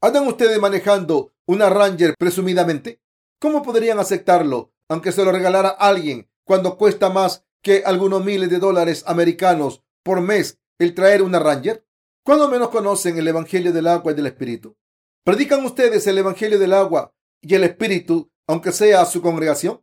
¿Andan 0.00 0.26
ustedes 0.26 0.58
manejando 0.58 1.32
una 1.46 1.70
Ranger 1.70 2.14
presumidamente? 2.18 3.00
¿Cómo 3.38 3.62
podrían 3.62 3.98
aceptarlo 3.98 4.72
aunque 4.88 5.12
se 5.12 5.24
lo 5.24 5.32
regalara 5.32 5.68
alguien 5.68 6.28
cuando 6.44 6.76
cuesta 6.76 7.10
más 7.10 7.44
que 7.62 7.82
algunos 7.84 8.24
miles 8.24 8.50
de 8.50 8.58
dólares 8.58 9.02
americanos 9.06 9.82
por 10.02 10.20
mes 10.20 10.58
el 10.78 10.94
traer 10.94 11.22
una 11.22 11.38
Ranger? 11.38 11.86
¿Cuándo 12.24 12.48
menos 12.48 12.70
conocen 12.70 13.18
el 13.18 13.28
Evangelio 13.28 13.72
del 13.72 13.86
agua 13.86 14.12
y 14.12 14.14
del 14.14 14.26
Espíritu? 14.26 14.76
¿Predican 15.24 15.64
ustedes 15.64 16.06
el 16.06 16.18
Evangelio 16.18 16.58
del 16.58 16.72
agua 16.72 17.14
y 17.40 17.54
el 17.54 17.64
Espíritu 17.64 18.30
aunque 18.46 18.72
sea 18.72 19.00
a 19.00 19.06
su 19.06 19.20
congregación? 19.22 19.82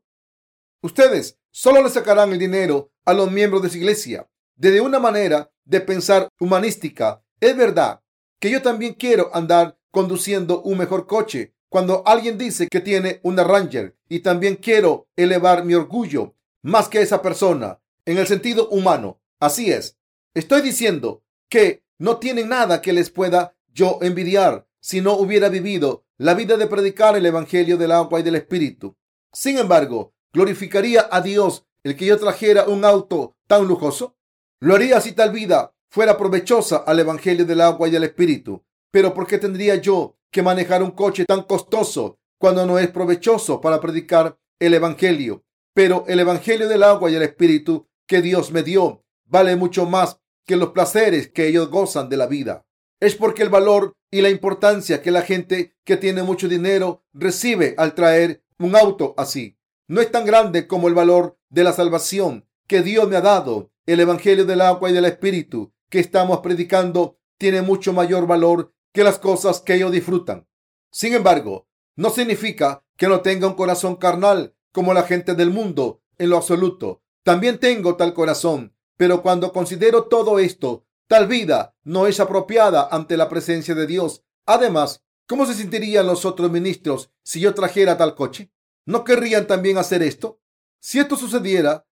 Ustedes 0.84 1.39
solo 1.52 1.84
le 1.84 1.89
sacarán 1.89 2.32
el 2.32 2.39
dinero 2.39 2.91
a 3.06 3.13
los 3.13 3.32
miembros 3.32 3.62
de 3.62 3.69
su 3.69 3.78
iglesia. 3.78 4.31
Desde 4.62 4.80
una 4.80 5.00
manera 5.00 5.52
de 5.65 5.82
pensar 5.82 6.28
humanística, 6.39 7.24
es 7.39 7.58
verdad 7.58 8.04
que 8.39 8.52
yo 8.52 8.62
también 8.62 8.93
quiero 8.93 9.36
andar 9.36 9.80
conduciendo 9.89 10.62
un 10.62 10.78
mejor 10.78 11.08
coche. 11.08 11.56
Cuando 11.67 12.04
alguien 12.06 12.38
dice 12.38 12.67
que 12.69 12.80
tiene 12.80 13.21
una 13.24 13.43
Ranger 13.43 13.97
y 14.08 14.19
también 14.19 14.58
quiero 14.58 15.08
elevar 15.15 15.65
mi 15.65 15.74
orgullo 15.74 16.36
más 16.62 16.89
que 16.89 17.02
esa 17.02 17.24
persona 17.24 17.82
en 18.06 18.19
el 18.19 18.28
sentido 18.28 18.69
humano. 18.69 19.19
Así 19.39 19.71
es. 19.71 19.97
Estoy 20.36 20.62
diciendo 20.62 21.24
que 21.50 21.84
no 21.97 22.17
tienen 22.17 22.50
nada 22.50 22.84
que 22.84 22.93
les 22.93 23.10
pueda 23.10 23.56
yo 23.74 23.97
envidiar 24.04 24.67
si 24.80 25.02
no 25.02 25.13
hubiera 25.13 25.50
vivido 25.50 26.06
la 26.19 26.36
vida 26.36 26.56
de 26.58 26.67
predicar 26.67 27.15
el 27.15 27.26
Evangelio 27.26 27.78
del 27.78 27.93
agua 27.93 28.19
y 28.19 28.24
del 28.24 28.36
Espíritu. 28.36 28.95
Sin 29.34 29.58
embargo, 29.58 30.13
¿Glorificaría 30.34 31.10
a 31.12 31.19
Dios 31.19 31.65
el 31.84 31.97
que 31.97 32.06
yo 32.06 32.19
trajera 32.19 32.65
un 32.65 32.86
auto 32.86 33.36
tan 33.47 33.67
lujoso? 33.67 34.15
Lo 34.62 34.76
haría 34.76 35.02
si 35.02 35.13
tal 35.13 35.32
vida 35.32 35.74
fuera 35.89 36.17
provechosa 36.17 36.78
al 36.78 37.00
Evangelio 37.00 37.45
del 37.45 37.62
agua 37.62 37.88
y 37.88 37.91
del 37.91 38.04
Espíritu. 38.04 38.63
Pero 38.91 39.13
¿por 39.13 39.28
qué 39.28 39.38
tendría 39.38 39.76
yo 39.76 40.17
que 40.32 40.43
manejar 40.43 40.84
un 40.84 40.91
coche 40.91 41.26
tan 41.26 41.43
costoso 41.43 42.19
cuando 42.38 42.65
no 42.65 42.78
es 42.78 42.89
provechoso 42.89 43.60
para 43.60 43.82
predicar 43.82 44.38
el 44.60 44.74
Evangelio? 44.74 45.43
Pero 45.74 46.06
el 46.08 46.19
Evangelio 46.19 46.67
del 46.67 46.84
agua 46.84 47.10
y 47.10 47.15
el 47.15 47.24
Espíritu 47.24 47.88
que 48.08 48.21
Dios 48.21 48.52
me 48.52 48.62
dio 48.62 49.04
vale 49.26 49.56
mucho 49.56 49.86
más 49.86 50.19
que 50.45 50.56
los 50.56 50.69
placeres 50.69 51.30
que 51.32 51.47
ellos 51.47 51.69
gozan 51.69 52.08
de 52.10 52.17
la 52.17 52.28
vida. 52.28 52.65
Es 53.00 53.15
porque 53.15 53.41
el 53.41 53.50
valor 53.50 53.93
y 54.12 54.21
la 54.21 54.30
importancia 54.30 55.02
que 55.02 55.10
la 55.10 55.24
gente 55.24 55.76
que 55.84 55.97
tiene 55.97 56.21
mucho 56.21 56.47
dinero 56.47 57.04
recibe 57.13 57.74
al 57.78 57.95
traer 57.95 58.43
un 58.60 58.76
auto 58.76 59.15
así 59.17 59.58
no 59.91 60.00
es 60.00 60.10
tan 60.10 60.26
grande 60.26 60.67
como 60.67 60.88
el 60.88 60.93
valor 60.93 61.38
de 61.50 61.65
la 61.65 61.74
salvación 61.74 62.47
que 62.65 62.82
Dios 62.82 63.10
me 63.10 63.17
ha 63.17 63.21
dado, 63.21 63.71
el 63.86 64.00
Evangelio 64.00 64.46
del 64.46 64.62
agua 64.62 64.89
y 64.89 64.94
del 64.94 65.06
Espíritu 65.06 65.74
que 65.89 66.00
estamos 66.00 66.39
predicando, 66.39 67.20
tiene 67.38 67.62
mucho 67.62 67.91
mayor 67.91 68.28
valor 68.28 68.74
que 68.94 69.04
las 69.04 69.20
cosas 69.20 69.60
que 69.62 69.76
ellos 69.76 69.91
disfrutan. 69.91 70.48
Sin 70.91 71.13
embargo, 71.13 71.67
no 71.96 72.10
significa 72.10 72.84
que 72.98 73.08
no 73.08 73.22
tenga 73.22 73.48
un 73.48 73.56
corazón 73.56 73.96
carnal 73.96 74.56
como 74.72 74.94
la 74.94 75.04
gente 75.04 75.36
del 75.36 75.50
mundo 75.50 76.02
en 76.17 76.30
lo 76.30 76.38
absoluto. 76.38 77.02
También 77.24 77.60
tengo 77.60 77.96
tal 77.96 78.13
corazón, 78.13 78.76
pero 78.96 79.22
cuando 79.22 79.52
considero 79.52 80.04
todo 80.04 80.39
esto, 80.39 80.86
tal 81.08 81.28
vida 81.28 81.76
no 81.84 82.08
es 82.08 82.20
apropiada 82.20 82.88
ante 82.91 83.17
la 83.17 83.28
presencia 83.28 83.76
de 83.76 83.88
Dios. 83.88 84.24
Además, 84.46 85.04
¿cómo 85.28 85.46
se 85.46 85.54
sentirían 85.54 86.08
los 86.08 86.26
otros 86.26 86.52
ministros 86.52 87.12
si 87.24 87.41
yo 87.41 87.54
trajera 87.54 87.98
tal 87.98 88.15
coche? 88.15 88.52
¿No 88.86 89.04
querrían 89.04 89.48
también 89.48 89.78
hacer 89.78 90.04
esto? 90.04 90.39
Si 90.80 91.00
esto 91.00 91.15
sucediera, 91.15 91.86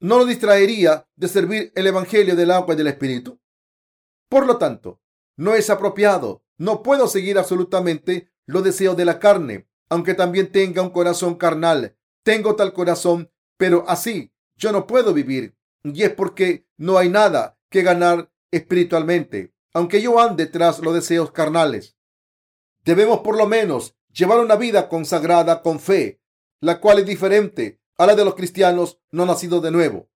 ¿no 0.00 0.18
lo 0.18 0.24
distraería 0.24 1.06
de 1.14 1.28
servir 1.28 1.72
el 1.74 1.86
Evangelio 1.86 2.34
del 2.34 2.50
agua 2.50 2.74
y 2.74 2.76
del 2.78 2.88
Espíritu? 2.88 3.40
Por 4.28 4.46
lo 4.46 4.58
tanto, 4.58 5.00
no 5.36 5.54
es 5.54 5.70
apropiado. 5.70 6.44
No 6.58 6.82
puedo 6.82 7.06
seguir 7.08 7.38
absolutamente 7.38 8.30
los 8.46 8.62
deseos 8.62 8.96
de 8.96 9.04
la 9.04 9.18
carne, 9.18 9.68
aunque 9.88 10.14
también 10.14 10.52
tenga 10.52 10.82
un 10.82 10.90
corazón 10.90 11.36
carnal. 11.36 11.96
Tengo 12.22 12.56
tal 12.56 12.72
corazón, 12.72 13.30
pero 13.56 13.84
así 13.88 14.32
yo 14.56 14.72
no 14.72 14.86
puedo 14.86 15.14
vivir. 15.14 15.56
Y 15.82 16.02
es 16.02 16.10
porque 16.10 16.66
no 16.76 16.98
hay 16.98 17.08
nada 17.08 17.58
que 17.70 17.82
ganar 17.82 18.30
espiritualmente, 18.50 19.54
aunque 19.72 20.02
yo 20.02 20.20
ande 20.20 20.46
tras 20.46 20.80
los 20.80 20.92
deseos 20.92 21.32
carnales. 21.32 21.96
Debemos 22.84 23.20
por 23.20 23.36
lo 23.36 23.46
menos 23.46 23.96
llevar 24.12 24.40
una 24.40 24.56
vida 24.56 24.88
consagrada 24.88 25.62
con 25.62 25.80
fe, 25.80 26.20
la 26.60 26.80
cual 26.80 26.98
es 26.98 27.06
diferente 27.06 27.79
a 28.00 28.06
la 28.06 28.14
de 28.14 28.24
los 28.24 28.34
cristianos 28.34 28.98
no 29.10 29.26
nacidos 29.26 29.62
de 29.62 29.70
nuevo. 29.70 30.08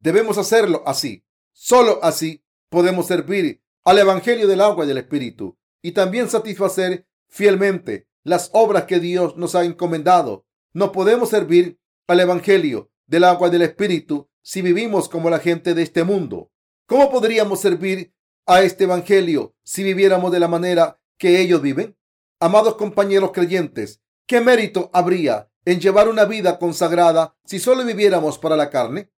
Debemos 0.00 0.36
hacerlo 0.36 0.82
así. 0.84 1.24
Solo 1.52 1.98
así 2.02 2.44
podemos 2.68 3.06
servir 3.06 3.62
al 3.84 3.98
Evangelio 3.98 4.46
del 4.46 4.60
agua 4.60 4.84
y 4.84 4.88
del 4.88 4.98
Espíritu 4.98 5.56
y 5.80 5.92
también 5.92 6.28
satisfacer 6.28 7.06
fielmente 7.28 8.06
las 8.22 8.50
obras 8.52 8.84
que 8.84 9.00
Dios 9.00 9.38
nos 9.38 9.54
ha 9.54 9.64
encomendado. 9.64 10.44
No 10.74 10.92
podemos 10.92 11.30
servir 11.30 11.80
al 12.06 12.20
Evangelio 12.20 12.90
del 13.06 13.24
agua 13.24 13.48
y 13.48 13.52
del 13.52 13.62
Espíritu 13.62 14.28
si 14.42 14.60
vivimos 14.60 15.08
como 15.08 15.30
la 15.30 15.38
gente 15.38 15.72
de 15.72 15.84
este 15.84 16.04
mundo. 16.04 16.52
¿Cómo 16.84 17.10
podríamos 17.10 17.62
servir 17.62 18.12
a 18.44 18.60
este 18.60 18.84
Evangelio 18.84 19.54
si 19.62 19.82
viviéramos 19.82 20.32
de 20.32 20.40
la 20.40 20.48
manera 20.48 21.00
que 21.16 21.40
ellos 21.40 21.62
viven? 21.62 21.96
Amados 22.40 22.74
compañeros 22.74 23.32
creyentes, 23.32 24.02
¿qué 24.26 24.42
mérito 24.42 24.90
habría 24.92 25.48
en 25.64 25.80
llevar 25.80 26.08
una 26.08 26.24
vida 26.24 26.58
consagrada 26.58 27.36
si 27.44 27.58
solo 27.58 27.84
viviéramos 27.84 28.38
para 28.38 28.56
la 28.56 28.70
carne? 28.70 29.10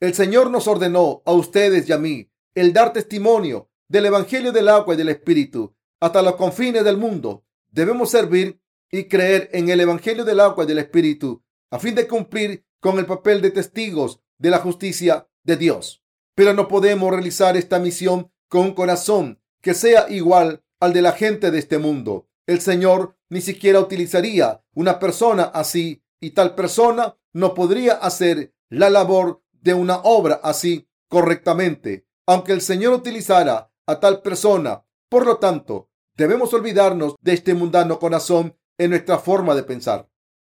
El 0.00 0.14
Señor 0.14 0.50
nos 0.50 0.66
ordenó 0.66 1.22
a 1.24 1.32
ustedes 1.32 1.88
y 1.88 1.92
a 1.92 1.98
mí 1.98 2.30
el 2.54 2.72
dar 2.72 2.92
testimonio 2.92 3.70
del 3.88 4.06
Evangelio 4.06 4.52
del 4.52 4.68
agua 4.68 4.94
y 4.94 4.96
del 4.96 5.08
Espíritu 5.08 5.74
hasta 6.00 6.22
los 6.22 6.36
confines 6.36 6.84
del 6.84 6.96
mundo. 6.96 7.44
Debemos 7.70 8.10
servir 8.10 8.60
y 8.90 9.04
creer 9.04 9.48
en 9.52 9.68
el 9.68 9.80
Evangelio 9.80 10.24
del 10.24 10.40
agua 10.40 10.64
y 10.64 10.66
del 10.66 10.78
Espíritu 10.78 11.42
a 11.70 11.78
fin 11.78 11.94
de 11.94 12.06
cumplir 12.06 12.66
con 12.80 12.98
el 12.98 13.06
papel 13.06 13.40
de 13.40 13.50
testigos 13.50 14.20
de 14.38 14.50
la 14.50 14.58
justicia 14.58 15.28
de 15.44 15.56
Dios. 15.56 16.04
Pero 16.34 16.52
no 16.52 16.68
podemos 16.68 17.10
realizar 17.10 17.56
esta 17.56 17.78
misión 17.78 18.30
con 18.48 18.62
un 18.62 18.74
corazón 18.74 19.40
que 19.60 19.72
sea 19.72 20.10
igual 20.10 20.64
al 20.80 20.92
de 20.92 21.02
la 21.02 21.12
gente 21.12 21.50
de 21.50 21.58
este 21.58 21.78
mundo. 21.78 22.28
El 22.46 22.60
Señor 22.60 23.16
ni 23.30 23.40
siquiera 23.40 23.80
utilizaría 23.80 24.64
una 24.74 24.98
persona 24.98 25.44
así 25.44 26.02
y 26.20 26.30
tal 26.30 26.54
persona 26.54 27.16
no 27.32 27.54
podría 27.54 27.94
hacer 27.94 28.54
la 28.68 28.90
labor 28.90 29.42
de 29.52 29.74
una 29.74 29.98
obra 29.98 30.40
así 30.42 30.88
correctamente, 31.08 32.06
aunque 32.26 32.52
el 32.52 32.60
Señor 32.60 32.94
utilizara 32.94 33.72
a 33.86 34.00
tal 34.00 34.22
persona. 34.22 34.84
Por 35.08 35.26
lo 35.26 35.38
tanto, 35.38 35.90
debemos 36.16 36.52
olvidarnos 36.52 37.14
de 37.20 37.34
este 37.34 37.54
mundano 37.54 37.98
corazón 37.98 38.56
en 38.78 38.90
nuestra 38.90 39.18
forma 39.18 39.54
de 39.54 39.62
pensar. 39.62 40.08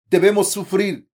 Debemos 0.09 0.51
sufrir 0.51 1.09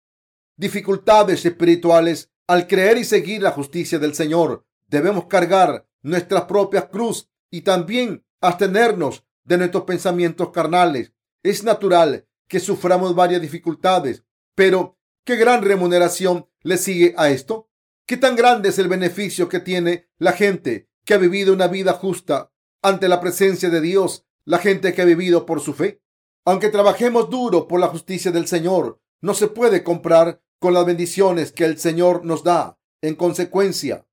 dificultades 0.56 1.46
espirituales 1.46 2.32
al 2.48 2.68
creer 2.68 2.98
y 2.98 3.04
seguir 3.04 3.42
la 3.42 3.52
justicia 3.52 4.00
del 4.00 4.13
Señor. 4.13 4.65
Debemos 4.88 5.26
cargar 5.26 5.88
nuestras 6.02 6.46
propias 6.46 6.86
cruz 6.86 7.30
y 7.52 7.62
también 7.62 8.26
abstenernos 8.42 9.26
de 9.49 9.57
nuestros 9.57 9.83
pensamientos 9.83 10.51
carnales. 10.51 11.12
Es 11.41 11.63
natural 11.63 12.27
que 12.47 12.59
suframos 12.59 13.15
varias 13.15 13.41
dificultades, 13.41 14.23
pero 14.53 14.99
¿qué 15.25 15.38
gran 15.38 15.63
remuneración 15.63 16.47
le 16.62 16.77
sigue 16.77 17.15
a 17.17 17.31
esto? 17.31 17.67
¿Qué 18.05 18.15
tan 18.15 18.35
grande 18.35 18.69
es 18.69 18.77
el 18.77 18.88
beneficio 18.88 19.49
que 19.49 19.59
tiene 19.59 20.07
la 20.19 20.33
gente 20.33 20.88
que 21.03 21.15
ha 21.15 21.17
vivido 21.17 21.51
una 21.51 21.67
vida 21.67 21.93
justa 21.93 22.51
ante 22.83 23.09
la 23.09 23.19
presencia 23.19 23.71
de 23.71 23.81
Dios, 23.81 24.27
la 24.45 24.59
gente 24.59 24.93
que 24.93 25.01
ha 25.01 25.05
vivido 25.05 25.47
por 25.47 25.62
su 25.62 25.73
fe? 25.73 26.03
Aunque 26.45 26.69
trabajemos 26.69 27.31
duro 27.31 27.67
por 27.67 27.79
la 27.79 27.88
justicia 27.88 28.31
del 28.31 28.47
Señor, 28.47 29.01
no 29.19 29.33
se 29.33 29.47
puede 29.47 29.83
comprar 29.83 30.43
con 30.59 30.75
las 30.75 30.85
bendiciones 30.85 31.51
que 31.51 31.65
el 31.65 31.79
Señor 31.79 32.23
nos 32.23 32.43
da. 32.43 32.79
En 33.01 33.15
consecuencia, 33.15 34.05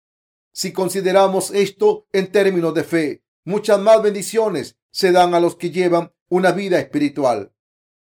si 0.53 0.73
consideramos 0.73 1.51
esto 1.51 2.07
en 2.13 2.33
términos 2.33 2.73
de 2.73 2.85
fe, 2.85 3.25
muchas 3.45 3.79
más 3.79 4.03
bendiciones 4.03 4.76
se 4.97 5.13
dan 5.13 5.35
a 5.35 5.41
los 5.41 5.57
que 5.57 5.71
llevan 5.71 6.15
una 6.31 6.53
vida 6.53 6.79
espiritual. 6.79 7.53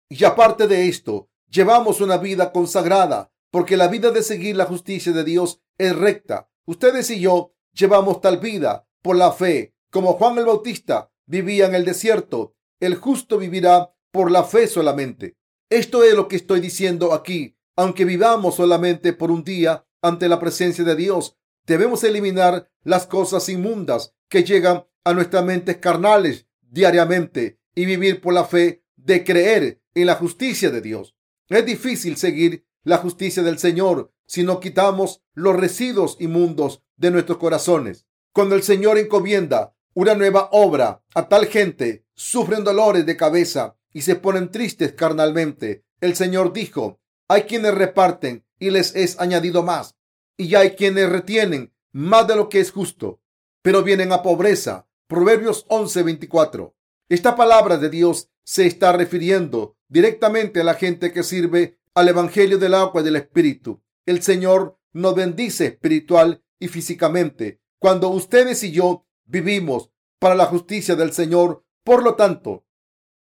Y 0.07 0.23
aparte 0.23 0.67
de 0.67 0.87
esto, 0.87 1.31
llevamos 1.49 1.99
una 1.99 2.17
vida 2.17 2.51
consagrada, 2.51 3.31
porque 3.49 3.75
la 3.75 3.87
vida 3.87 4.11
de 4.11 4.21
seguir 4.21 4.55
la 4.55 4.65
justicia 4.65 5.11
de 5.11 5.23
Dios 5.23 5.63
es 5.79 5.95
recta. 5.95 6.47
Ustedes 6.65 7.09
y 7.09 7.19
yo 7.19 7.55
llevamos 7.73 8.21
tal 8.21 8.37
vida 8.37 8.87
por 9.01 9.15
la 9.15 9.31
fe, 9.31 9.73
como 9.89 10.13
Juan 10.13 10.37
el 10.37 10.45
Bautista 10.45 11.11
vivía 11.25 11.65
en 11.65 11.73
el 11.73 11.85
desierto. 11.85 12.55
El 12.79 12.93
justo 12.93 13.39
vivirá 13.39 13.91
por 14.11 14.29
la 14.29 14.43
fe 14.43 14.67
solamente. 14.67 15.37
Esto 15.71 16.03
es 16.03 16.13
lo 16.13 16.27
que 16.27 16.35
estoy 16.35 16.59
diciendo 16.59 17.13
aquí 17.13 17.55
aunque 17.75 18.05
vivamos 18.05 18.55
solamente 18.55 19.13
por 19.13 19.31
un 19.31 19.43
día 19.43 19.85
ante 20.01 20.29
la 20.29 20.39
presencia 20.39 20.83
de 20.83 20.95
Dios, 20.95 21.37
debemos 21.65 22.03
eliminar 22.03 22.69
las 22.83 23.05
cosas 23.05 23.49
inmundas 23.49 24.13
que 24.29 24.43
llegan 24.43 24.85
a 25.03 25.13
nuestras 25.13 25.43
mentes 25.43 25.77
carnales 25.77 26.44
diariamente 26.75 27.57
y 27.73 27.85
vivir 27.85 28.19
por 28.19 28.33
la 28.33 28.43
fe 28.43 28.83
de 28.97 29.23
creer 29.23 29.81
en 29.93 30.07
la 30.07 30.15
justicia 30.15 30.69
de 30.69 30.81
Dios. 30.81 31.15
Es 31.47 31.65
difícil 31.65 32.17
seguir 32.17 32.67
la 32.83 32.97
justicia 32.97 33.41
del 33.43 33.57
Señor 33.57 34.11
si 34.27 34.43
no 34.43 34.59
quitamos 34.59 35.23
los 35.33 35.55
residuos 35.55 36.17
inmundos 36.19 36.83
de 36.97 37.11
nuestros 37.11 37.37
corazones. 37.37 38.05
Cuando 38.33 38.55
el 38.55 38.63
Señor 38.63 38.97
encomienda 38.97 39.73
una 39.93 40.15
nueva 40.15 40.49
obra 40.51 41.01
a 41.13 41.29
tal 41.29 41.45
gente, 41.45 42.05
sufren 42.13 42.65
dolores 42.65 43.05
de 43.05 43.15
cabeza 43.15 43.77
y 43.93 44.01
se 44.01 44.17
ponen 44.17 44.51
tristes 44.51 44.91
carnalmente. 44.91 45.85
El 46.01 46.17
Señor 46.17 46.51
dijo, 46.51 46.99
hay 47.29 47.43
quienes 47.43 47.73
reparten 47.73 48.45
y 48.59 48.71
les 48.71 48.93
es 48.95 49.17
añadido 49.21 49.63
más. 49.63 49.95
Y 50.35 50.53
hay 50.55 50.71
quienes 50.71 51.09
retienen 51.09 51.73
más 51.93 52.27
de 52.27 52.35
lo 52.35 52.49
que 52.49 52.59
es 52.59 52.71
justo, 52.71 53.21
pero 53.61 53.81
vienen 53.81 54.11
a 54.11 54.21
pobreza. 54.21 54.89
Proverbios 55.07 55.67
11:24. 55.69 56.73
Esta 57.09 57.35
palabra 57.35 57.77
de 57.77 57.91
Dios 57.91 58.31
se 58.43 58.65
está 58.65 58.91
refiriendo 58.91 59.77
directamente 59.87 60.61
a 60.61 60.63
la 60.63 60.73
gente 60.73 61.11
que 61.11 61.21
sirve 61.21 61.77
al 61.93 62.09
Evangelio 62.09 62.57
del 62.57 62.73
agua 62.73 63.01
y 63.01 63.03
del 63.03 63.17
Espíritu. 63.17 63.83
El 64.07 64.23
Señor 64.23 64.79
nos 64.93 65.13
bendice 65.13 65.67
espiritual 65.67 66.43
y 66.57 66.69
físicamente 66.69 67.61
cuando 67.77 68.09
ustedes 68.09 68.63
y 68.63 68.71
yo 68.71 69.05
vivimos 69.25 69.91
para 70.17 70.33
la 70.33 70.47
justicia 70.47 70.95
del 70.95 71.13
Señor. 71.13 71.63
Por 71.83 72.01
lo 72.01 72.15
tanto, 72.15 72.65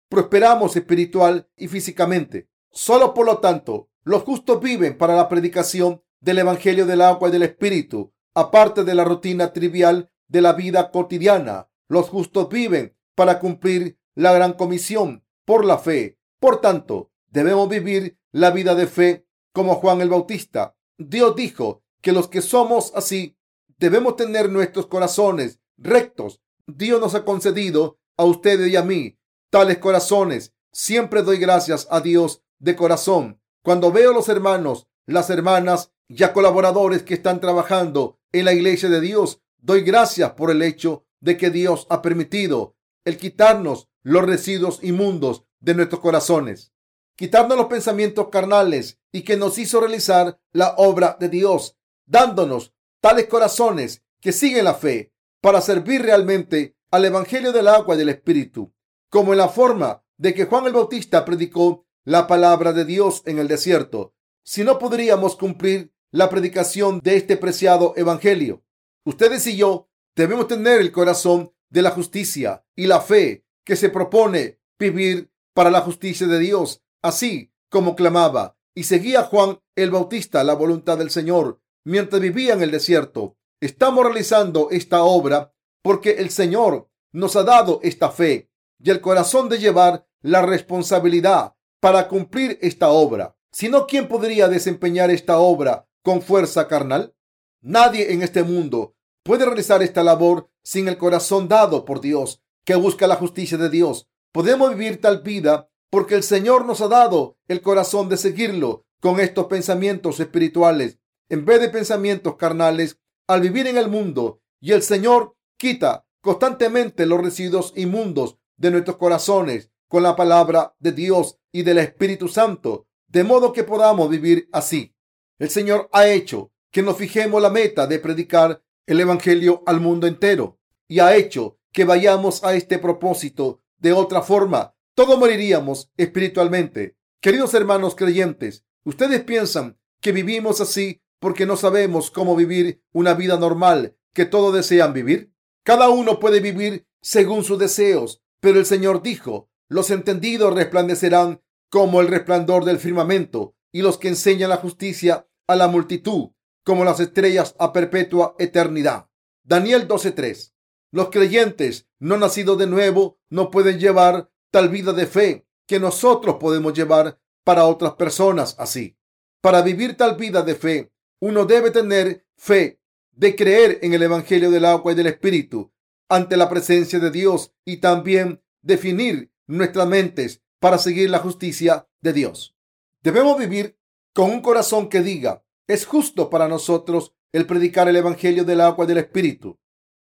prosperamos 0.08 0.76
espiritual 0.76 1.50
y 1.56 1.68
físicamente. 1.68 2.48
Solo 2.70 3.12
por 3.12 3.26
lo 3.26 3.38
tanto, 3.38 3.90
los 4.02 4.22
justos 4.22 4.62
viven 4.62 4.96
para 4.96 5.14
la 5.14 5.28
predicación 5.28 6.02
del 6.20 6.38
Evangelio 6.38 6.86
del 6.86 7.02
agua 7.02 7.28
y 7.28 7.32
del 7.32 7.42
Espíritu, 7.42 8.14
aparte 8.32 8.82
de 8.82 8.94
la 8.94 9.04
rutina 9.04 9.52
trivial 9.52 10.10
de 10.28 10.40
la 10.40 10.52
vida 10.52 10.90
cotidiana. 10.90 11.68
Los 11.88 12.08
justos 12.08 12.48
viven 12.48 12.96
para 13.14 13.38
cumplir 13.38 13.98
la 14.14 14.32
gran 14.32 14.54
comisión 14.54 15.24
por 15.44 15.64
la 15.64 15.78
fe. 15.78 16.18
Por 16.40 16.60
tanto, 16.60 17.10
debemos 17.28 17.68
vivir 17.68 18.18
la 18.32 18.50
vida 18.50 18.74
de 18.74 18.86
fe 18.86 19.26
como 19.52 19.76
Juan 19.76 20.00
el 20.00 20.10
Bautista. 20.10 20.76
Dios 20.98 21.34
dijo 21.36 21.82
que 22.02 22.12
los 22.12 22.28
que 22.28 22.42
somos 22.42 22.92
así 22.94 23.36
debemos 23.78 24.16
tener 24.16 24.50
nuestros 24.50 24.86
corazones 24.86 25.60
rectos. 25.76 26.40
Dios 26.66 27.00
nos 27.00 27.14
ha 27.14 27.24
concedido 27.24 27.98
a 28.16 28.24
ustedes 28.24 28.70
y 28.70 28.76
a 28.76 28.82
mí 28.82 29.18
tales 29.50 29.78
corazones. 29.78 30.52
Siempre 30.72 31.22
doy 31.22 31.38
gracias 31.38 31.86
a 31.90 32.00
Dios 32.00 32.42
de 32.58 32.76
corazón. 32.76 33.40
Cuando 33.62 33.92
veo 33.92 34.10
a 34.10 34.14
los 34.14 34.28
hermanos, 34.28 34.86
las 35.06 35.30
hermanas 35.30 35.92
y 36.08 36.22
a 36.22 36.32
colaboradores 36.32 37.02
que 37.02 37.14
están 37.14 37.40
trabajando 37.40 38.18
en 38.32 38.44
la 38.44 38.52
iglesia 38.52 38.88
de 38.88 39.00
Dios, 39.00 39.40
doy 39.58 39.82
gracias 39.82 40.32
por 40.32 40.50
el 40.50 40.62
hecho 40.62 41.04
de 41.20 41.36
que 41.36 41.50
Dios 41.50 41.86
ha 41.90 42.02
permitido 42.02 42.76
el 43.04 43.18
quitarnos 43.18 43.88
los 44.02 44.24
residuos 44.24 44.82
inmundos 44.82 45.44
de 45.60 45.74
nuestros 45.74 46.00
corazones, 46.00 46.72
quitarnos 47.16 47.56
los 47.56 47.66
pensamientos 47.66 48.28
carnales 48.28 49.00
y 49.12 49.22
que 49.22 49.36
nos 49.36 49.58
hizo 49.58 49.80
realizar 49.80 50.38
la 50.52 50.74
obra 50.76 51.16
de 51.18 51.28
Dios. 51.28 51.76
dándonos 52.08 52.72
tales 53.00 53.26
corazones 53.26 54.04
que 54.20 54.32
siguen 54.32 54.64
la 54.64 54.74
fe 54.74 55.12
para 55.40 55.60
servir 55.60 56.02
realmente 56.02 56.76
al 56.90 57.04
Evangelio 57.04 57.52
del 57.52 57.68
agua 57.68 57.94
y 57.94 57.98
del 57.98 58.10
Espíritu, 58.10 58.72
como 59.10 59.32
en 59.32 59.38
la 59.38 59.48
forma 59.48 60.04
de 60.16 60.34
que 60.34 60.46
Juan 60.46 60.66
el 60.66 60.72
Bautista 60.72 61.24
predicó 61.24 61.84
la 62.04 62.26
palabra 62.26 62.72
de 62.72 62.84
Dios 62.84 63.22
en 63.26 63.38
el 63.38 63.48
desierto. 63.48 64.14
Si 64.44 64.62
no 64.62 64.78
podríamos 64.78 65.36
cumplir 65.36 65.92
la 66.12 66.30
predicación 66.30 67.00
de 67.02 67.16
este 67.16 67.36
preciado 67.36 67.92
Evangelio, 67.96 68.62
ustedes 69.06 69.46
y 69.46 69.56
yo 69.56 69.88
debemos 70.14 70.48
tener 70.48 70.80
el 70.80 70.92
corazón 70.92 71.52
de 71.70 71.82
la 71.82 71.90
justicia 71.90 72.64
y 72.74 72.86
la 72.86 73.00
fe 73.00 73.46
que 73.64 73.76
se 73.76 73.88
propone 73.88 74.60
vivir 74.78 75.30
para 75.54 75.70
la 75.70 75.80
justicia 75.80 76.26
de 76.26 76.38
Dios, 76.38 76.82
así 77.02 77.52
como 77.70 77.96
clamaba 77.96 78.56
y 78.74 78.84
seguía 78.84 79.22
Juan 79.22 79.60
el 79.74 79.90
Bautista 79.90 80.44
la 80.44 80.54
voluntad 80.54 80.98
del 80.98 81.10
Señor 81.10 81.60
mientras 81.84 82.20
vivía 82.20 82.54
en 82.54 82.62
el 82.62 82.70
desierto. 82.70 83.36
Estamos 83.60 84.04
realizando 84.04 84.68
esta 84.70 85.04
obra 85.04 85.54
porque 85.82 86.16
el 86.18 86.30
Señor 86.30 86.90
nos 87.12 87.36
ha 87.36 87.44
dado 87.44 87.80
esta 87.82 88.10
fe 88.10 88.50
y 88.78 88.90
el 88.90 89.00
corazón 89.00 89.48
de 89.48 89.58
llevar 89.58 90.06
la 90.20 90.42
responsabilidad 90.42 91.54
para 91.80 92.08
cumplir 92.08 92.58
esta 92.60 92.88
obra. 92.90 93.36
Si 93.52 93.68
no, 93.68 93.86
¿quién 93.86 94.08
podría 94.08 94.48
desempeñar 94.48 95.10
esta 95.10 95.38
obra 95.38 95.88
con 96.02 96.20
fuerza 96.20 96.66
carnal? 96.66 97.14
Nadie 97.62 98.12
en 98.12 98.22
este 98.22 98.42
mundo 98.42 98.95
puede 99.26 99.44
realizar 99.44 99.82
esta 99.82 100.04
labor 100.04 100.48
sin 100.62 100.86
el 100.88 100.96
corazón 100.96 101.48
dado 101.48 101.84
por 101.84 102.00
Dios, 102.00 102.40
que 102.64 102.76
busca 102.76 103.06
la 103.06 103.16
justicia 103.16 103.58
de 103.58 103.68
Dios. 103.68 104.08
Podemos 104.32 104.70
vivir 104.70 105.00
tal 105.00 105.22
vida 105.22 105.68
porque 105.90 106.14
el 106.14 106.22
Señor 106.22 106.64
nos 106.64 106.80
ha 106.80 106.88
dado 106.88 107.36
el 107.48 107.60
corazón 107.60 108.08
de 108.08 108.16
seguirlo 108.16 108.86
con 109.00 109.20
estos 109.20 109.46
pensamientos 109.46 110.20
espirituales 110.20 110.98
en 111.28 111.44
vez 111.44 111.60
de 111.60 111.68
pensamientos 111.68 112.36
carnales 112.36 112.98
al 113.26 113.40
vivir 113.40 113.66
en 113.66 113.76
el 113.76 113.88
mundo 113.88 114.40
y 114.60 114.72
el 114.72 114.82
Señor 114.82 115.36
quita 115.58 116.06
constantemente 116.20 117.04
los 117.04 117.20
residuos 117.20 117.72
inmundos 117.76 118.38
de 118.56 118.70
nuestros 118.70 118.96
corazones 118.96 119.70
con 119.88 120.02
la 120.02 120.14
palabra 120.14 120.74
de 120.78 120.92
Dios 120.92 121.38
y 121.52 121.62
del 121.62 121.78
Espíritu 121.78 122.28
Santo, 122.28 122.86
de 123.08 123.24
modo 123.24 123.52
que 123.52 123.64
podamos 123.64 124.08
vivir 124.08 124.48
así. 124.52 124.94
El 125.38 125.50
Señor 125.50 125.88
ha 125.92 126.08
hecho 126.08 126.52
que 126.70 126.82
nos 126.82 126.96
fijemos 126.96 127.40
la 127.40 127.50
meta 127.50 127.86
de 127.86 127.98
predicar 127.98 128.62
el 128.86 129.00
Evangelio 129.00 129.62
al 129.66 129.80
mundo 129.80 130.06
entero 130.06 130.58
y 130.88 131.00
ha 131.00 131.16
hecho 131.16 131.58
que 131.72 131.84
vayamos 131.84 132.44
a 132.44 132.54
este 132.54 132.78
propósito. 132.78 133.62
De 133.78 133.92
otra 133.92 134.22
forma, 134.22 134.74
todos 134.94 135.18
moriríamos 135.18 135.90
espiritualmente. 135.96 136.96
Queridos 137.20 137.52
hermanos 137.54 137.94
creyentes, 137.94 138.64
ustedes 138.84 139.22
piensan 139.24 139.78
que 140.00 140.12
vivimos 140.12 140.60
así 140.60 141.02
porque 141.18 141.44
no 141.46 141.56
sabemos 141.56 142.10
cómo 142.10 142.36
vivir 142.36 142.82
una 142.92 143.14
vida 143.14 143.38
normal 143.38 143.96
que 144.14 144.24
todos 144.24 144.54
desean 144.54 144.92
vivir. 144.92 145.32
Cada 145.64 145.88
uno 145.90 146.20
puede 146.20 146.40
vivir 146.40 146.86
según 147.02 147.44
sus 147.44 147.58
deseos, 147.58 148.22
pero 148.40 148.58
el 148.58 148.66
Señor 148.66 149.02
dijo, 149.02 149.50
los 149.68 149.90
entendidos 149.90 150.54
resplandecerán 150.54 151.42
como 151.68 152.00
el 152.00 152.08
resplandor 152.08 152.64
del 152.64 152.78
firmamento 152.78 153.54
y 153.72 153.82
los 153.82 153.98
que 153.98 154.08
enseñan 154.08 154.50
la 154.50 154.56
justicia 154.56 155.28
a 155.46 155.56
la 155.56 155.68
multitud 155.68 156.30
como 156.66 156.84
las 156.84 156.98
estrellas 156.98 157.54
a 157.60 157.72
perpetua 157.72 158.34
eternidad. 158.40 159.08
Daniel 159.44 159.86
12:3. 159.86 160.52
Los 160.90 161.10
creyentes 161.10 161.88
no 162.00 162.16
nacidos 162.16 162.58
de 162.58 162.66
nuevo 162.66 163.20
no 163.30 163.52
pueden 163.52 163.78
llevar 163.78 164.32
tal 164.50 164.68
vida 164.68 164.92
de 164.92 165.06
fe 165.06 165.46
que 165.66 165.78
nosotros 165.78 166.38
podemos 166.40 166.74
llevar 166.74 167.20
para 167.44 167.66
otras 167.66 167.94
personas 167.94 168.56
así. 168.58 168.98
Para 169.40 169.62
vivir 169.62 169.96
tal 169.96 170.16
vida 170.16 170.42
de 170.42 170.56
fe, 170.56 170.92
uno 171.20 171.44
debe 171.44 171.70
tener 171.70 172.26
fe 172.36 172.80
de 173.12 173.36
creer 173.36 173.78
en 173.82 173.94
el 173.94 174.02
Evangelio 174.02 174.50
del 174.50 174.64
agua 174.64 174.90
y 174.90 174.96
del 174.96 175.06
Espíritu 175.06 175.72
ante 176.08 176.36
la 176.36 176.48
presencia 176.48 176.98
de 176.98 177.12
Dios 177.12 177.54
y 177.64 177.76
también 177.76 178.42
definir 178.62 179.30
nuestras 179.46 179.86
mentes 179.86 180.42
para 180.58 180.78
seguir 180.78 181.10
la 181.10 181.20
justicia 181.20 181.88
de 182.00 182.12
Dios. 182.12 182.56
Debemos 183.02 183.38
vivir 183.38 183.78
con 184.12 184.30
un 184.32 184.40
corazón 184.42 184.88
que 184.88 185.00
diga, 185.00 185.45
es 185.66 185.86
justo 185.86 186.30
para 186.30 186.48
nosotros 186.48 187.12
el 187.32 187.46
predicar 187.46 187.88
el 187.88 187.96
Evangelio 187.96 188.44
del 188.44 188.60
agua 188.60 188.86
del 188.86 188.98
Espíritu. 188.98 189.58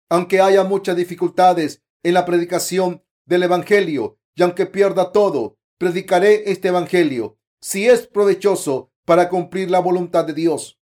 Aunque 0.08 0.40
haya 0.40 0.64
muchas 0.64 0.96
dificultades 0.96 1.82
en 2.02 2.14
la 2.14 2.24
predicación 2.24 3.04
del 3.26 3.44
Evangelio 3.44 4.18
y 4.34 4.42
aunque 4.42 4.66
pierda 4.66 5.12
todo, 5.12 5.58
predicaré 5.78 6.50
este 6.50 6.68
Evangelio 6.68 7.38
si 7.60 7.86
es 7.86 8.06
provechoso 8.06 8.92
para 9.04 9.28
cumplir 9.28 9.70
la 9.70 9.80
voluntad 9.80 10.24
de 10.24 10.32
Dios. 10.32 10.80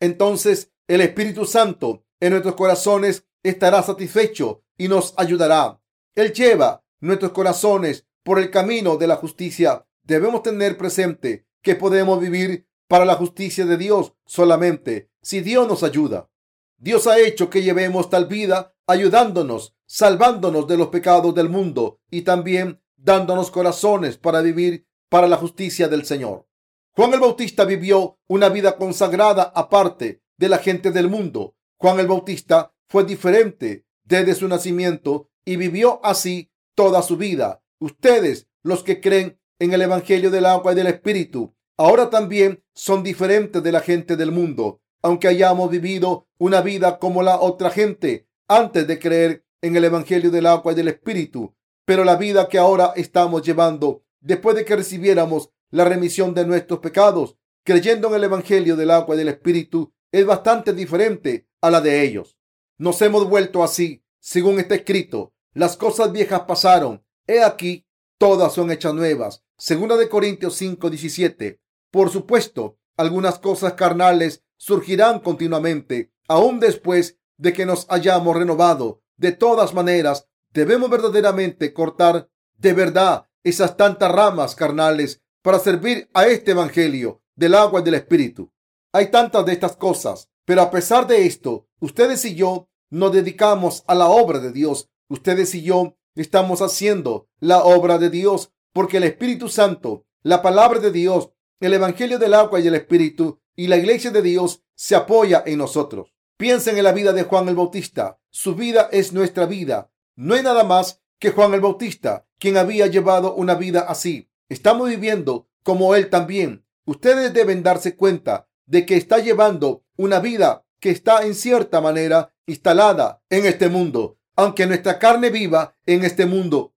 Entonces 0.00 0.72
el 0.86 1.00
Espíritu 1.00 1.46
Santo 1.46 2.04
en 2.20 2.30
nuestros 2.30 2.54
corazones 2.54 3.26
estará 3.42 3.82
satisfecho 3.82 4.62
y 4.76 4.88
nos 4.88 5.14
ayudará. 5.16 5.80
Él 6.14 6.32
lleva 6.32 6.84
nuestros 7.00 7.32
corazones 7.32 8.06
por 8.22 8.38
el 8.38 8.50
camino 8.50 8.96
de 8.96 9.06
la 9.06 9.16
justicia. 9.16 9.86
Debemos 10.02 10.42
tener 10.42 10.76
presente 10.76 11.46
que 11.62 11.74
podemos 11.74 12.20
vivir 12.20 12.66
para 12.90 13.04
la 13.04 13.14
justicia 13.14 13.64
de 13.66 13.76
Dios 13.76 14.14
solamente 14.26 15.12
si 15.22 15.42
Dios 15.42 15.68
nos 15.68 15.84
ayuda. 15.84 16.28
Dios 16.76 17.06
ha 17.06 17.20
hecho 17.20 17.48
que 17.48 17.62
llevemos 17.62 18.10
tal 18.10 18.26
vida 18.26 18.74
ayudándonos, 18.84 19.76
salvándonos 19.86 20.66
de 20.66 20.76
los 20.76 20.88
pecados 20.88 21.32
del 21.32 21.48
mundo 21.48 22.00
y 22.10 22.22
también 22.22 22.82
dándonos 22.96 23.52
corazones 23.52 24.18
para 24.18 24.40
vivir 24.40 24.88
para 25.08 25.28
la 25.28 25.36
justicia 25.36 25.86
del 25.86 26.04
Señor. 26.04 26.48
Juan 26.90 27.14
el 27.14 27.20
Bautista 27.20 27.64
vivió 27.64 28.18
una 28.26 28.48
vida 28.48 28.76
consagrada 28.76 29.52
aparte 29.54 30.24
de 30.36 30.48
la 30.48 30.58
gente 30.58 30.90
del 30.90 31.08
mundo. 31.08 31.54
Juan 31.76 32.00
el 32.00 32.08
Bautista 32.08 32.74
fue 32.88 33.04
diferente 33.04 33.86
desde 34.02 34.34
su 34.34 34.48
nacimiento 34.48 35.30
y 35.44 35.54
vivió 35.54 36.00
así 36.02 36.50
toda 36.74 37.02
su 37.02 37.16
vida. 37.16 37.62
Ustedes, 37.78 38.48
los 38.64 38.82
que 38.82 39.00
creen 39.00 39.38
en 39.60 39.74
el 39.74 39.82
Evangelio 39.82 40.32
del 40.32 40.46
agua 40.46 40.72
y 40.72 40.74
del 40.74 40.88
Espíritu, 40.88 41.54
ahora 41.80 42.10
también 42.10 42.62
son 42.74 43.02
diferentes 43.02 43.62
de 43.62 43.72
la 43.72 43.80
gente 43.80 44.16
del 44.16 44.32
mundo, 44.32 44.82
aunque 45.00 45.28
hayamos 45.28 45.70
vivido 45.70 46.28
una 46.36 46.60
vida 46.60 46.98
como 46.98 47.22
la 47.22 47.40
otra 47.40 47.70
gente 47.70 48.28
antes 48.48 48.86
de 48.86 48.98
creer 48.98 49.46
en 49.62 49.76
el 49.76 49.84
Evangelio 49.84 50.30
del 50.30 50.44
agua 50.44 50.72
y 50.72 50.74
del 50.74 50.88
Espíritu. 50.88 51.54
Pero 51.86 52.04
la 52.04 52.16
vida 52.16 52.50
que 52.50 52.58
ahora 52.58 52.92
estamos 52.96 53.40
llevando, 53.40 54.04
después 54.20 54.56
de 54.56 54.66
que 54.66 54.76
recibiéramos 54.76 55.52
la 55.70 55.86
remisión 55.86 56.34
de 56.34 56.44
nuestros 56.46 56.80
pecados, 56.80 57.38
creyendo 57.64 58.08
en 58.08 58.14
el 58.16 58.24
Evangelio 58.24 58.76
del 58.76 58.90
agua 58.90 59.14
y 59.14 59.18
del 59.18 59.28
Espíritu, 59.28 59.90
es 60.12 60.26
bastante 60.26 60.74
diferente 60.74 61.48
a 61.62 61.70
la 61.70 61.80
de 61.80 62.02
ellos. 62.02 62.36
Nos 62.76 63.00
hemos 63.00 63.26
vuelto 63.26 63.64
así, 63.64 64.04
según 64.18 64.60
está 64.60 64.74
escrito, 64.74 65.32
las 65.54 65.78
cosas 65.78 66.12
viejas 66.12 66.42
pasaron, 66.42 67.02
he 67.26 67.42
aquí, 67.42 67.86
todas 68.18 68.52
son 68.52 68.70
hechas 68.70 68.92
nuevas. 68.92 69.44
Segunda 69.56 69.96
de 69.96 70.10
Corintios 70.10 70.56
5, 70.56 70.90
17. 70.90 71.58
Por 71.90 72.10
supuesto, 72.10 72.78
algunas 72.96 73.38
cosas 73.38 73.74
carnales 73.74 74.44
surgirán 74.56 75.20
continuamente, 75.20 76.12
aún 76.28 76.60
después 76.60 77.18
de 77.38 77.52
que 77.52 77.66
nos 77.66 77.86
hayamos 77.88 78.36
renovado. 78.36 79.02
De 79.16 79.32
todas 79.32 79.74
maneras, 79.74 80.28
debemos 80.52 80.90
verdaderamente 80.90 81.72
cortar 81.72 82.28
de 82.58 82.72
verdad 82.72 83.26
esas 83.42 83.76
tantas 83.76 84.12
ramas 84.12 84.54
carnales 84.54 85.22
para 85.42 85.58
servir 85.58 86.10
a 86.12 86.26
este 86.26 86.50
Evangelio 86.50 87.22
del 87.34 87.54
agua 87.54 87.80
y 87.80 87.84
del 87.84 87.94
Espíritu. 87.94 88.52
Hay 88.92 89.10
tantas 89.10 89.46
de 89.46 89.52
estas 89.52 89.76
cosas, 89.76 90.28
pero 90.44 90.62
a 90.62 90.70
pesar 90.70 91.06
de 91.06 91.26
esto, 91.26 91.66
ustedes 91.80 92.24
y 92.24 92.34
yo 92.34 92.68
nos 92.90 93.12
dedicamos 93.12 93.84
a 93.86 93.94
la 93.94 94.08
obra 94.08 94.40
de 94.40 94.52
Dios. 94.52 94.90
Ustedes 95.08 95.54
y 95.54 95.62
yo 95.62 95.96
estamos 96.14 96.60
haciendo 96.60 97.28
la 97.38 97.64
obra 97.64 97.98
de 97.98 98.10
Dios 98.10 98.52
porque 98.72 98.98
el 98.98 99.04
Espíritu 99.04 99.48
Santo, 99.48 100.04
la 100.22 100.42
palabra 100.42 100.80
de 100.80 100.90
Dios, 100.90 101.30
el 101.60 101.74
Evangelio 101.74 102.18
del 102.18 102.34
agua 102.34 102.60
y 102.60 102.66
el 102.66 102.74
Espíritu 102.74 103.38
y 103.54 103.68
la 103.68 103.76
iglesia 103.76 104.10
de 104.10 104.22
Dios 104.22 104.62
se 104.74 104.96
apoya 104.96 105.42
en 105.46 105.58
nosotros. 105.58 106.14
Piensen 106.38 106.78
en 106.78 106.84
la 106.84 106.92
vida 106.92 107.12
de 107.12 107.24
Juan 107.24 107.48
el 107.48 107.54
Bautista. 107.54 108.18
Su 108.30 108.54
vida 108.54 108.88
es 108.92 109.12
nuestra 109.12 109.44
vida. 109.44 109.92
No 110.16 110.34
hay 110.34 110.42
nada 110.42 110.64
más 110.64 111.02
que 111.18 111.30
Juan 111.30 111.52
el 111.52 111.60
Bautista, 111.60 112.26
quien 112.38 112.56
había 112.56 112.86
llevado 112.86 113.34
una 113.34 113.54
vida 113.54 113.80
así. 113.80 114.30
Estamos 114.48 114.88
viviendo 114.88 115.48
como 115.62 115.94
él 115.94 116.08
también. 116.08 116.64
Ustedes 116.86 117.34
deben 117.34 117.62
darse 117.62 117.94
cuenta 117.94 118.48
de 118.64 118.86
que 118.86 118.96
está 118.96 119.18
llevando 119.18 119.84
una 119.96 120.18
vida 120.18 120.64
que 120.80 120.90
está 120.90 121.26
en 121.26 121.34
cierta 121.34 121.82
manera 121.82 122.34
instalada 122.46 123.22
en 123.28 123.44
este 123.44 123.68
mundo, 123.68 124.18
aunque 124.34 124.66
nuestra 124.66 124.98
carne 124.98 125.28
viva 125.28 125.76
en 125.84 126.04
este 126.04 126.24
mundo. 126.24 126.74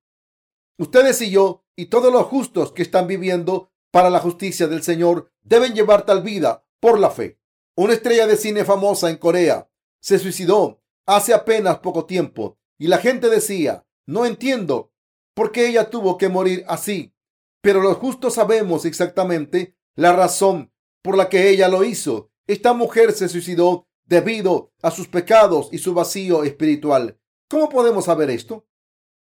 Ustedes 0.78 1.22
y 1.22 1.30
yo 1.30 1.64
y 1.76 1.86
todos 1.86 2.12
los 2.12 2.26
justos 2.26 2.74
que 2.74 2.82
están 2.82 3.08
viviendo 3.08 3.72
para 3.94 4.10
la 4.10 4.20
justicia 4.20 4.66
del 4.66 4.82
Señor 4.82 5.32
deben 5.44 5.76
llevar 5.76 6.04
tal 6.04 6.24
vida 6.24 6.66
por 6.80 6.98
la 6.98 7.12
fe. 7.12 7.40
Una 7.76 7.94
estrella 7.94 8.26
de 8.26 8.38
cine 8.38 8.66
famosa 8.66 9.12
en 9.12 9.18
Corea 9.18 9.70
se 10.00 10.18
suicidó 10.18 10.82
hace 11.06 11.32
apenas 11.32 11.78
poco 11.78 12.06
tiempo 12.06 12.58
y 12.80 12.88
la 12.88 12.98
gente 12.98 13.30
decía, 13.30 13.86
no 14.08 14.26
entiendo 14.26 14.92
por 15.36 15.52
qué 15.52 15.68
ella 15.68 15.92
tuvo 15.92 16.18
que 16.18 16.28
morir 16.28 16.66
así, 16.68 17.14
pero 17.62 17.82
los 17.82 17.98
justos 17.98 18.34
sabemos 18.34 18.86
exactamente 18.86 19.78
la 19.94 20.12
razón 20.14 20.74
por 21.04 21.16
la 21.16 21.30
que 21.30 21.50
ella 21.50 21.68
lo 21.68 21.84
hizo 21.84 22.32
Esta 22.48 22.74
mujer 22.74 23.12
se 23.14 23.30
suicidó 23.30 23.88
debido 24.06 24.74
a 24.82 24.90
sus 24.90 25.08
pecados 25.08 25.70
y 25.72 25.78
su 25.78 25.94
vacío 25.94 26.44
espiritual. 26.44 27.20
¿Cómo 27.48 27.70
podemos 27.70 28.06
saber 28.06 28.32
esto? 28.32 28.66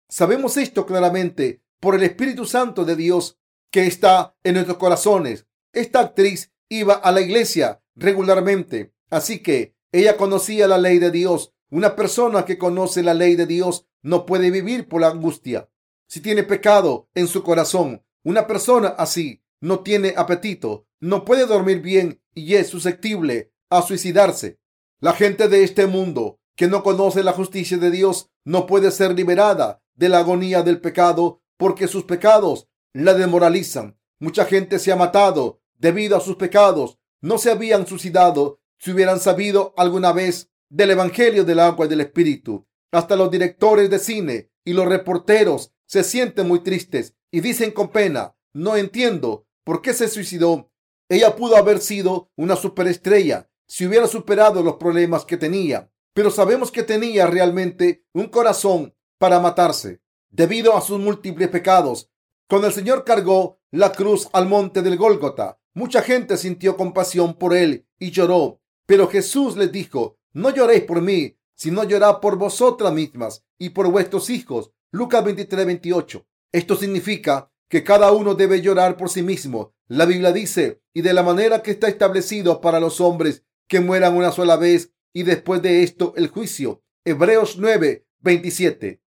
Sabemos 0.09 0.57
esto 0.57 0.87
claramente 0.87 1.61
por 1.81 1.97
el 1.97 2.05
Espíritu 2.05 2.45
Santo 2.45 2.85
de 2.85 2.95
Dios 2.95 3.40
que 3.71 3.87
está 3.87 4.35
en 4.45 4.55
nuestros 4.55 4.79
corazones. 4.79 5.47
Esta 5.73 6.01
actriz 6.01 6.53
iba 6.69 6.95
a 6.95 7.13
la 7.13 7.21
iglesia 7.21 7.83
regularmente, 7.95 8.93
así 9.11 9.41
que 9.41 9.77
ella 9.93 10.17
conocía 10.17 10.69
la 10.69 10.79
ley 10.79 10.99
de 10.99 11.11
Dios. 11.11 11.55
Una 11.71 11.97
persona 11.97 12.45
que 12.45 12.59
conoce 12.59 13.03
la 13.03 13.15
ley 13.15 13.37
de 13.37 13.47
Dios 13.47 13.87
no 14.03 14.27
puede 14.27 14.51
vivir 14.51 14.89
por 14.89 15.01
la 15.01 15.09
angustia. 15.09 15.69
Si 16.07 16.21
tiene 16.21 16.43
pecado 16.43 17.09
en 17.15 17.29
su 17.29 17.43
corazón, 17.43 18.05
una 18.25 18.47
persona 18.47 18.89
así 18.89 19.43
no 19.61 19.81
tiene 19.81 20.15
apetito, 20.17 20.87
no 20.99 21.25
puede 21.25 21.47
dormir 21.47 21.81
bien 21.81 22.21
y 22.35 22.55
es 22.55 22.69
susceptible 22.69 23.53
a 23.69 23.83
suicidarse. 23.83 24.59
La 24.99 25.13
gente 25.13 25.49
de 25.49 25.63
este 25.63 25.87
mundo 25.87 26.41
que 26.57 26.67
no 26.67 26.83
conoce 26.83 27.23
la 27.23 27.33
justicia 27.33 27.79
de 27.79 27.91
Dios 27.91 28.31
no 28.45 28.67
puede 28.67 28.91
ser 28.91 29.15
liberada 29.15 29.83
de 29.95 30.09
la 30.09 30.19
agonía 30.19 30.63
del 30.63 30.81
pecado 30.81 31.43
porque 31.57 31.89
sus 31.89 32.05
pecados 32.05 32.69
la 32.93 33.15
demoralizan. 33.15 33.99
Mucha 34.19 34.45
gente 34.45 34.79
se 34.79 34.93
ha 34.93 34.97
matado 34.97 35.61
debido 35.79 36.17
a 36.17 36.21
sus 36.21 36.37
pecados. 36.37 36.99
No 37.21 37.39
se 37.39 37.51
habían 37.51 37.87
suicidado 37.87 38.61
si 38.79 38.93
hubieran 38.93 39.21
sabido 39.21 39.75
alguna 39.77 40.13
vez 40.13 40.51
del 40.69 40.91
Evangelio 40.91 41.45
del 41.45 41.61
agua 41.61 41.87
y 41.87 41.89
del 41.89 42.01
Espíritu. 42.01 42.67
Hasta 42.93 43.17
los 43.17 43.31
directores 43.31 43.91
de 43.91 43.99
cine 43.99 44.51
y 44.65 44.73
los 44.73 44.87
reporteros 44.87 45.73
se 45.87 46.05
sienten 46.05 46.49
muy 46.49 46.61
tristes 46.61 47.15
y 47.31 47.41
dicen 47.41 47.71
con 47.73 47.89
pena, 47.89 48.37
no 48.53 48.77
entiendo 48.77 49.47
por 49.65 49.83
qué 49.83 49.95
se 49.95 50.09
suicidó. 50.09 50.71
Ella 51.09 51.37
pudo 51.37 51.57
haber 51.57 51.81
sido 51.81 52.31
una 52.37 52.57
superestrella 52.57 53.51
si 53.67 53.87
hubiera 53.87 54.07
superado 54.07 54.63
los 54.63 54.77
problemas 54.77 55.25
que 55.25 55.37
tenía, 55.37 55.91
pero 56.13 56.31
sabemos 56.31 56.73
que 56.73 56.83
tenía 56.83 57.27
realmente 57.27 58.05
un 58.13 58.29
corazón 58.29 58.95
para 59.19 59.39
matarse 59.39 60.01
debido 60.31 60.77
a 60.77 60.81
sus 60.81 60.99
múltiples 60.99 61.49
pecados. 61.49 62.10
Cuando 62.51 62.67
el 62.67 62.75
Señor 62.75 63.05
cargó 63.05 63.61
la 63.71 63.93
cruz 63.93 64.29
al 64.33 64.49
monte 64.49 64.83
del 64.83 64.97
Gólgota, 64.97 65.61
mucha 65.73 66.03
gente 66.03 66.37
sintió 66.37 66.77
compasión 66.77 67.35
por 67.35 67.55
él 67.55 67.87
y 67.97 68.11
lloró. 68.11 68.61
Pero 68.87 69.07
Jesús 69.07 69.57
les 69.57 69.71
dijo, 69.71 70.19
no 70.33 70.51
lloréis 70.51 70.83
por 70.83 71.01
mí, 71.01 71.39
sino 71.55 71.85
llorad 71.85 72.19
por 72.19 72.39
vosotras 72.39 72.93
mismas 72.93 73.45
y 73.57 73.69
por 73.69 73.89
vuestros 73.89 74.31
hijos. 74.31 74.73
Lucas 74.91 75.25
23, 75.25 75.65
28. 75.65 76.27
Esto 76.51 76.75
significa 76.75 77.53
que 77.69 77.85
cada 77.85 78.11
uno 78.11 78.35
debe 78.35 78.61
llorar 78.61 78.97
por 78.97 79.11
sí 79.11 79.23
mismo. 79.23 79.73
La 79.87 80.05
Biblia 80.05 80.33
dice, 80.33 80.83
y 80.93 81.03
de 81.03 81.13
la 81.13 81.23
manera 81.23 81.63
que 81.63 81.71
está 81.71 81.87
establecido 81.87 82.61
para 82.61 82.81
los 82.81 83.01
hombres 83.01 83.45
que 83.69 83.79
mueran 83.79 84.17
una 84.17 84.33
sola 84.33 84.57
vez 84.57 84.93
y 85.13 85.23
después 85.23 85.63
de 85.63 85.85
esto 85.85 86.15
el 86.17 86.27
juicio. 86.27 86.83
Hebreos 87.05 87.59
9, 87.59 88.09
27. 88.19 89.01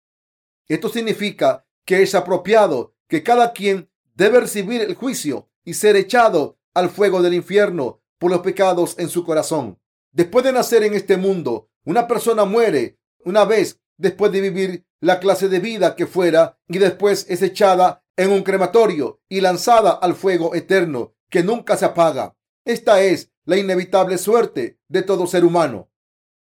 Esto 0.69 0.87
significa 0.87 1.67
que 1.83 2.03
es 2.03 2.15
apropiado 2.15 2.93
que 3.13 3.21
cada 3.21 3.53
quien 3.53 3.91
debe 4.15 4.39
recibir 4.39 4.81
el 4.81 4.95
juicio 4.95 5.47
y 5.63 5.75
ser 5.75 5.95
echado 5.95 6.57
al 6.73 6.89
fuego 6.89 7.21
del 7.21 7.35
infierno 7.35 8.01
por 8.17 8.31
los 8.31 8.39
pecados 8.39 8.95
en 8.97 9.07
su 9.07 9.23
corazón. 9.23 9.79
Después 10.11 10.43
de 10.43 10.51
nacer 10.51 10.81
en 10.81 10.95
este 10.95 11.15
mundo, 11.15 11.69
una 11.85 12.07
persona 12.07 12.45
muere 12.45 12.97
una 13.23 13.45
vez 13.45 13.79
después 13.97 14.31
de 14.31 14.41
vivir 14.41 14.87
la 14.99 15.19
clase 15.19 15.47
de 15.47 15.59
vida 15.59 15.95
que 15.95 16.07
fuera 16.07 16.57
y 16.67 16.79
después 16.79 17.27
es 17.29 17.43
echada 17.43 18.03
en 18.17 18.31
un 18.31 18.41
crematorio 18.41 19.21
y 19.29 19.41
lanzada 19.41 19.91
al 19.91 20.15
fuego 20.15 20.55
eterno 20.55 21.13
que 21.29 21.43
nunca 21.43 21.77
se 21.77 21.85
apaga. 21.85 22.35
Esta 22.65 23.03
es 23.03 23.31
la 23.45 23.57
inevitable 23.57 24.17
suerte 24.17 24.79
de 24.87 25.03
todo 25.03 25.27
ser 25.27 25.45
humano. 25.45 25.91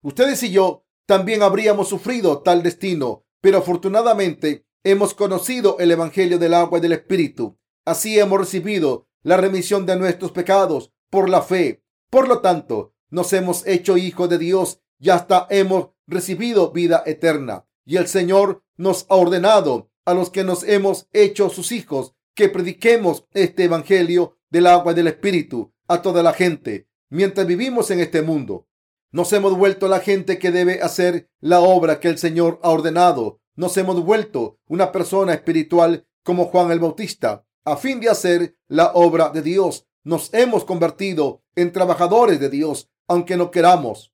Ustedes 0.01 0.43
y 0.43 0.51
yo 0.51 0.85
también 1.05 1.43
habríamos 1.43 1.87
sufrido 1.87 2.41
tal 2.41 2.61
destino, 2.61 3.23
pero 3.39 3.59
afortunadamente 3.59 4.66
hemos 4.83 5.13
conocido 5.13 5.77
el 5.79 5.91
Evangelio 5.91 6.39
del 6.39 6.53
agua 6.53 6.79
y 6.79 6.81
del 6.81 6.93
Espíritu. 6.93 7.57
Así 7.85 8.19
hemos 8.19 8.39
recibido 8.39 9.07
la 9.23 9.37
remisión 9.37 9.85
de 9.85 9.95
nuestros 9.95 10.31
pecados 10.31 10.91
por 11.09 11.29
la 11.29 11.41
fe. 11.41 11.83
Por 12.09 12.27
lo 12.27 12.41
tanto, 12.41 12.93
nos 13.09 13.33
hemos 13.33 13.65
hecho 13.67 13.97
hijos 13.97 14.29
de 14.29 14.37
Dios 14.37 14.81
y 14.99 15.09
hasta 15.09 15.47
hemos 15.49 15.89
recibido 16.05 16.71
vida 16.71 17.03
eterna. 17.05 17.65
Y 17.85 17.97
el 17.97 18.07
Señor 18.07 18.63
nos 18.75 19.05
ha 19.09 19.15
ordenado 19.15 19.89
a 20.05 20.13
los 20.13 20.29
que 20.29 20.43
nos 20.43 20.63
hemos 20.63 21.07
hecho 21.13 21.49
sus 21.49 21.71
hijos 21.71 22.13
que 22.33 22.49
prediquemos 22.49 23.25
este 23.33 23.65
Evangelio 23.65 24.37
del 24.49 24.67
agua 24.67 24.93
y 24.93 24.95
del 24.95 25.07
Espíritu 25.07 25.73
a 25.87 26.01
toda 26.01 26.23
la 26.23 26.33
gente 26.33 26.87
mientras 27.09 27.47
vivimos 27.47 27.91
en 27.91 27.99
este 27.99 28.21
mundo. 28.21 28.67
Nos 29.11 29.31
hemos 29.33 29.57
vuelto 29.57 29.87
la 29.87 29.99
gente 29.99 30.37
que 30.37 30.51
debe 30.51 30.81
hacer 30.81 31.29
la 31.39 31.61
obra 31.61 31.99
que 31.99 32.09
el 32.09 32.17
Señor 32.17 32.59
ha 32.63 32.69
ordenado. 32.69 33.39
Nos 33.57 33.75
hemos 33.77 33.99
vuelto 34.05 34.59
una 34.67 34.91
persona 34.91 35.33
espiritual 35.33 36.07
como 36.23 36.45
Juan 36.45 36.71
el 36.71 36.79
Bautista 36.79 37.43
a 37.65 37.75
fin 37.75 37.99
de 37.99 38.07
hacer 38.07 38.55
la 38.67 38.91
obra 38.93 39.29
de 39.29 39.41
Dios. 39.41 39.87
Nos 40.03 40.31
hemos 40.35 40.63
convertido 40.63 41.41
en 41.55 41.73
trabajadores 41.73 42.39
de 42.39 42.51
Dios, 42.51 42.91
aunque 43.07 43.35
no 43.35 43.49
queramos. 43.49 44.13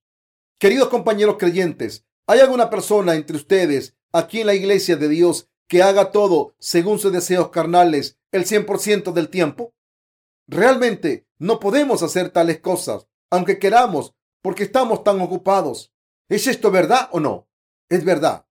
Queridos 0.58 0.88
compañeros 0.88 1.36
creyentes, 1.38 2.06
¿hay 2.26 2.40
alguna 2.40 2.70
persona 2.70 3.16
entre 3.16 3.36
ustedes 3.36 3.94
aquí 4.12 4.40
en 4.40 4.46
la 4.46 4.54
iglesia 4.54 4.96
de 4.96 5.10
Dios 5.10 5.50
que 5.68 5.82
haga 5.82 6.10
todo 6.10 6.54
según 6.58 6.98
sus 6.98 7.12
deseos 7.12 7.50
carnales 7.50 8.18
el 8.32 8.46
100% 8.46 9.12
del 9.12 9.28
tiempo? 9.28 9.74
Realmente 10.48 11.28
no 11.38 11.60
podemos 11.60 12.02
hacer 12.02 12.30
tales 12.30 12.60
cosas, 12.60 13.08
aunque 13.30 13.58
queramos, 13.58 14.14
porque 14.40 14.62
estamos 14.62 15.04
tan 15.04 15.20
ocupados. 15.20 15.92
¿Es 16.30 16.46
esto 16.46 16.70
verdad 16.70 17.10
o 17.12 17.20
no? 17.20 17.46
Es 17.90 18.06
verdad. 18.06 18.46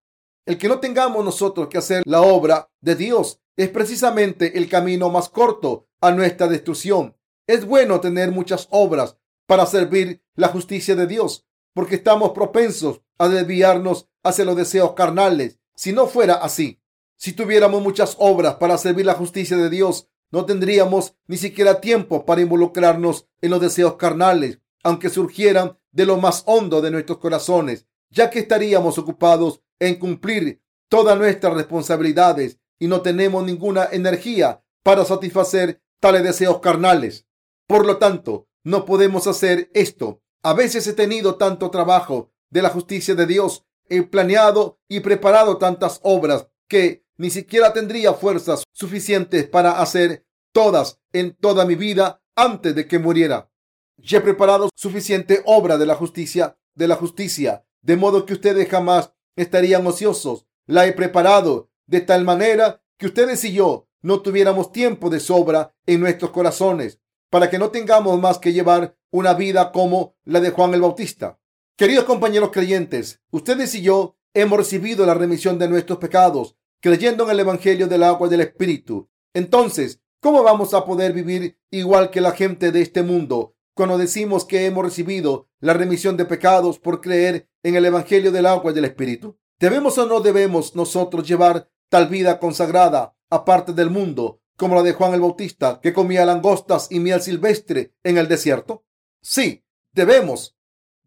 El 0.46 0.58
que 0.58 0.68
no 0.68 0.78
tengamos 0.78 1.24
nosotros 1.24 1.68
que 1.68 1.78
hacer 1.78 2.02
la 2.04 2.20
obra 2.20 2.70
de 2.82 2.96
Dios 2.96 3.40
es 3.56 3.70
precisamente 3.70 4.58
el 4.58 4.68
camino 4.68 5.08
más 5.08 5.30
corto 5.30 5.86
a 6.02 6.10
nuestra 6.10 6.48
destrucción. 6.48 7.16
Es 7.46 7.64
bueno 7.64 8.00
tener 8.00 8.30
muchas 8.30 8.68
obras 8.70 9.16
para 9.46 9.64
servir 9.64 10.22
la 10.34 10.48
justicia 10.48 10.94
de 10.96 11.06
Dios, 11.06 11.46
porque 11.72 11.94
estamos 11.94 12.32
propensos 12.32 13.00
a 13.16 13.28
desviarnos 13.28 14.08
hacia 14.22 14.44
los 14.44 14.56
deseos 14.56 14.92
carnales. 14.92 15.60
Si 15.76 15.92
no 15.92 16.06
fuera 16.06 16.34
así, 16.34 16.78
si 17.16 17.32
tuviéramos 17.32 17.82
muchas 17.82 18.16
obras 18.18 18.56
para 18.56 18.76
servir 18.76 19.06
la 19.06 19.14
justicia 19.14 19.56
de 19.56 19.70
Dios, 19.70 20.08
no 20.30 20.44
tendríamos 20.44 21.16
ni 21.26 21.38
siquiera 21.38 21.80
tiempo 21.80 22.26
para 22.26 22.42
involucrarnos 22.42 23.28
en 23.40 23.50
los 23.50 23.60
deseos 23.60 23.94
carnales, 23.96 24.58
aunque 24.82 25.08
surgieran 25.08 25.78
de 25.92 26.04
lo 26.04 26.18
más 26.18 26.42
hondo 26.46 26.82
de 26.82 26.90
nuestros 26.90 27.18
corazones, 27.18 27.86
ya 28.10 28.28
que 28.28 28.40
estaríamos 28.40 28.98
ocupados 28.98 29.62
en 29.78 29.96
cumplir 29.96 30.62
todas 30.88 31.18
nuestras 31.18 31.54
responsabilidades 31.54 32.58
y 32.78 32.86
no 32.86 33.02
tenemos 33.02 33.44
ninguna 33.44 33.88
energía 33.90 34.62
para 34.82 35.04
satisfacer 35.04 35.82
tales 36.00 36.22
deseos 36.22 36.60
carnales. 36.60 37.26
Por 37.66 37.86
lo 37.86 37.98
tanto, 37.98 38.48
no 38.62 38.84
podemos 38.84 39.26
hacer 39.26 39.70
esto. 39.74 40.20
A 40.42 40.52
veces 40.52 40.86
he 40.86 40.92
tenido 40.92 41.36
tanto 41.36 41.70
trabajo 41.70 42.30
de 42.50 42.62
la 42.62 42.68
justicia 42.68 43.14
de 43.14 43.26
Dios, 43.26 43.64
he 43.88 44.02
planeado 44.02 44.78
y 44.88 45.00
preparado 45.00 45.56
tantas 45.56 46.00
obras 46.02 46.46
que 46.68 47.04
ni 47.16 47.30
siquiera 47.30 47.72
tendría 47.72 48.12
fuerzas 48.14 48.64
suficientes 48.72 49.48
para 49.48 49.80
hacer 49.80 50.26
todas 50.52 51.00
en 51.12 51.34
toda 51.34 51.64
mi 51.64 51.74
vida 51.74 52.22
antes 52.36 52.74
de 52.74 52.86
que 52.86 52.98
muriera. 52.98 53.50
Ya 53.96 54.18
he 54.18 54.20
preparado 54.20 54.68
suficiente 54.74 55.42
obra 55.46 55.78
de 55.78 55.86
la 55.86 55.94
justicia, 55.94 56.58
de 56.74 56.88
la 56.88 56.96
justicia, 56.96 57.64
de 57.82 57.96
modo 57.96 58.26
que 58.26 58.34
ustedes 58.34 58.68
jamás 58.68 59.13
estarían 59.36 59.86
ociosos. 59.86 60.46
La 60.66 60.86
he 60.86 60.92
preparado 60.92 61.70
de 61.86 62.00
tal 62.00 62.24
manera 62.24 62.82
que 62.98 63.06
ustedes 63.06 63.44
y 63.44 63.52
yo 63.52 63.88
no 64.02 64.20
tuviéramos 64.20 64.72
tiempo 64.72 65.10
de 65.10 65.20
sobra 65.20 65.74
en 65.86 66.00
nuestros 66.00 66.30
corazones 66.30 67.00
para 67.30 67.50
que 67.50 67.58
no 67.58 67.70
tengamos 67.70 68.20
más 68.20 68.38
que 68.38 68.52
llevar 68.52 68.96
una 69.10 69.34
vida 69.34 69.72
como 69.72 70.14
la 70.24 70.40
de 70.40 70.50
Juan 70.50 70.74
el 70.74 70.80
Bautista. 70.80 71.38
Queridos 71.76 72.04
compañeros 72.04 72.50
creyentes, 72.52 73.20
ustedes 73.30 73.74
y 73.74 73.82
yo 73.82 74.16
hemos 74.34 74.58
recibido 74.58 75.06
la 75.06 75.14
remisión 75.14 75.58
de 75.58 75.68
nuestros 75.68 75.98
pecados 75.98 76.56
creyendo 76.80 77.24
en 77.24 77.30
el 77.30 77.40
Evangelio 77.40 77.88
del 77.88 78.02
agua 78.02 78.28
y 78.28 78.30
del 78.30 78.42
Espíritu. 78.42 79.08
Entonces, 79.32 80.00
¿cómo 80.20 80.42
vamos 80.42 80.74
a 80.74 80.84
poder 80.84 81.12
vivir 81.12 81.58
igual 81.70 82.10
que 82.10 82.20
la 82.20 82.32
gente 82.32 82.70
de 82.72 82.82
este 82.82 83.02
mundo 83.02 83.54
cuando 83.74 83.98
decimos 83.98 84.44
que 84.44 84.66
hemos 84.66 84.84
recibido 84.84 85.48
la 85.60 85.72
remisión 85.72 86.16
de 86.16 86.26
pecados 86.26 86.78
por 86.78 87.00
creer 87.00 87.48
en 87.64 87.74
el 87.74 87.84
Evangelio 87.84 88.30
del 88.30 88.46
agua 88.46 88.70
y 88.70 88.74
del 88.74 88.84
Espíritu? 88.84 89.36
¿Debemos 89.58 89.98
o 89.98 90.06
no 90.06 90.20
debemos 90.20 90.76
nosotros 90.76 91.26
llevar 91.26 91.68
tal 91.88 92.06
vida 92.08 92.38
consagrada 92.38 93.16
aparte 93.30 93.72
del 93.72 93.90
mundo 93.90 94.40
como 94.56 94.76
la 94.76 94.82
de 94.82 94.92
Juan 94.92 95.14
el 95.14 95.20
Bautista 95.20 95.80
que 95.82 95.92
comía 95.92 96.24
langostas 96.24 96.86
y 96.90 97.00
miel 97.00 97.20
silvestre 97.20 97.94
en 98.04 98.18
el 98.18 98.28
desierto? 98.28 98.84
Sí, 99.20 99.64
debemos. 99.92 100.56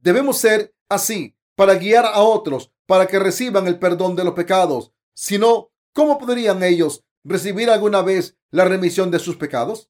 Debemos 0.02 0.38
ser 0.38 0.76
así 0.90 1.38
para 1.56 1.76
guiar 1.76 2.06
a 2.06 2.20
otros 2.20 2.74
para 2.86 3.08
que 3.08 3.20
reciban 3.20 3.68
el 3.68 3.80
perdón 3.80 4.18
de 4.18 4.26
los 4.26 4.34
pecados 4.34 4.92
si 5.20 5.40
no, 5.40 5.72
¿cómo 5.94 6.20
podrían 6.20 6.62
ellos 6.62 7.04
recibir 7.24 7.72
alguna 7.72 8.04
vez 8.04 8.38
la 8.52 8.66
remisión 8.66 9.10
de 9.10 9.18
sus 9.18 9.36
pecados? 9.36 9.90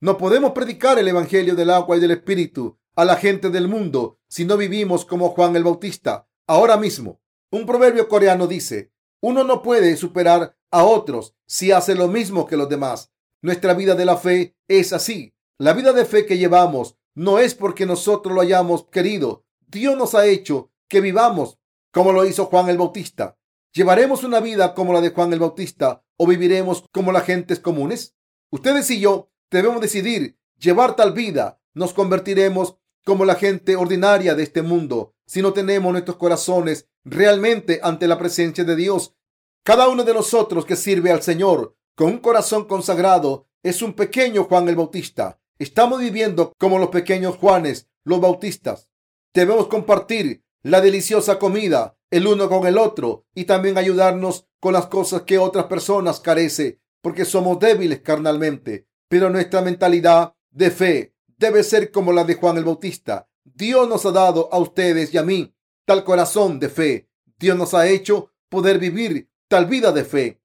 No 0.00 0.18
podemos 0.18 0.52
predicar 0.52 0.98
el 0.98 1.08
Evangelio 1.08 1.54
del 1.54 1.70
agua 1.70 1.96
y 1.96 2.00
del 2.00 2.10
Espíritu 2.10 2.78
a 2.94 3.06
la 3.06 3.16
gente 3.16 3.48
del 3.48 3.68
mundo 3.68 4.19
si 4.30 4.44
no 4.44 4.56
vivimos 4.56 5.04
como 5.04 5.30
Juan 5.30 5.56
el 5.56 5.64
Bautista 5.64 6.28
ahora 6.46 6.76
mismo. 6.76 7.20
Un 7.50 7.66
proverbio 7.66 8.08
coreano 8.08 8.46
dice, 8.46 8.92
uno 9.20 9.42
no 9.42 9.60
puede 9.60 9.96
superar 9.96 10.56
a 10.70 10.84
otros 10.84 11.34
si 11.46 11.72
hace 11.72 11.96
lo 11.96 12.06
mismo 12.06 12.46
que 12.46 12.56
los 12.56 12.68
demás. 12.68 13.12
Nuestra 13.42 13.74
vida 13.74 13.96
de 13.96 14.04
la 14.04 14.16
fe 14.16 14.56
es 14.68 14.92
así. 14.92 15.34
La 15.58 15.72
vida 15.72 15.92
de 15.92 16.04
fe 16.04 16.26
que 16.26 16.38
llevamos 16.38 16.96
no 17.14 17.40
es 17.40 17.56
porque 17.56 17.86
nosotros 17.86 18.32
lo 18.32 18.40
hayamos 18.40 18.86
querido. 18.86 19.44
Dios 19.66 19.96
nos 19.96 20.14
ha 20.14 20.26
hecho 20.26 20.70
que 20.88 21.00
vivamos 21.00 21.58
como 21.90 22.12
lo 22.12 22.24
hizo 22.24 22.46
Juan 22.46 22.68
el 22.68 22.78
Bautista. 22.78 23.36
¿Llevaremos 23.72 24.22
una 24.22 24.38
vida 24.38 24.74
como 24.74 24.92
la 24.92 25.00
de 25.00 25.10
Juan 25.10 25.32
el 25.32 25.40
Bautista 25.40 26.04
o 26.16 26.26
viviremos 26.26 26.84
como 26.92 27.10
las 27.10 27.24
gentes 27.24 27.58
comunes? 27.58 28.14
Ustedes 28.50 28.90
y 28.92 29.00
yo 29.00 29.32
debemos 29.50 29.80
decidir 29.80 30.38
llevar 30.56 30.94
tal 30.94 31.12
vida. 31.12 31.60
Nos 31.74 31.92
convertiremos 31.92 32.76
como 33.04 33.24
la 33.24 33.34
gente 33.34 33.76
ordinaria 33.76 34.34
de 34.34 34.42
este 34.42 34.62
mundo 34.62 35.14
si 35.26 35.42
no 35.42 35.52
tenemos 35.52 35.92
nuestros 35.92 36.16
corazones 36.16 36.88
realmente 37.04 37.78
ante 37.84 38.08
la 38.08 38.18
presencia 38.18 38.64
de 38.64 38.74
Dios. 38.74 39.14
Cada 39.62 39.88
uno 39.88 40.02
de 40.02 40.12
nosotros 40.12 40.64
que 40.64 40.74
sirve 40.74 41.12
al 41.12 41.22
Señor 41.22 41.76
con 41.94 42.08
un 42.08 42.18
corazón 42.18 42.64
consagrado 42.64 43.46
es 43.62 43.80
un 43.80 43.92
pequeño 43.92 44.44
Juan 44.44 44.68
el 44.68 44.74
Bautista. 44.74 45.40
Estamos 45.58 46.00
viviendo 46.00 46.52
como 46.58 46.80
los 46.80 46.88
pequeños 46.88 47.36
Juanes, 47.36 47.88
los 48.02 48.20
Bautistas. 48.20 48.90
Debemos 49.32 49.68
compartir 49.68 50.42
la 50.62 50.80
deliciosa 50.80 51.38
comida 51.38 51.96
el 52.10 52.26
uno 52.26 52.48
con 52.48 52.66
el 52.66 52.76
otro 52.76 53.24
y 53.32 53.44
también 53.44 53.78
ayudarnos 53.78 54.48
con 54.58 54.72
las 54.72 54.86
cosas 54.86 55.22
que 55.22 55.38
otras 55.38 55.66
personas 55.66 56.18
carecen 56.18 56.80
porque 57.02 57.24
somos 57.24 57.58
débiles 57.60 58.00
carnalmente. 58.00 58.88
Pero 59.08 59.30
nuestra 59.30 59.62
mentalidad 59.62 60.34
de 60.50 60.70
fe 60.70 61.14
debe 61.40 61.64
ser 61.64 61.90
como 61.90 62.12
la 62.12 62.24
de 62.24 62.34
Juan 62.34 62.58
el 62.58 62.64
Bautista. 62.64 63.26
Dios 63.42 63.88
nos 63.88 64.04
ha 64.04 64.12
dado 64.12 64.50
a 64.52 64.58
ustedes 64.58 65.12
y 65.14 65.18
a 65.18 65.22
mí 65.22 65.52
tal 65.86 66.04
corazón 66.04 66.60
de 66.60 66.68
fe. 66.68 67.08
Dios 67.38 67.56
nos 67.56 67.72
ha 67.72 67.88
hecho 67.88 68.30
poder 68.50 68.78
vivir 68.78 69.30
tal 69.48 69.64
vida 69.64 69.90
de 69.90 70.04
fe. 70.04 70.42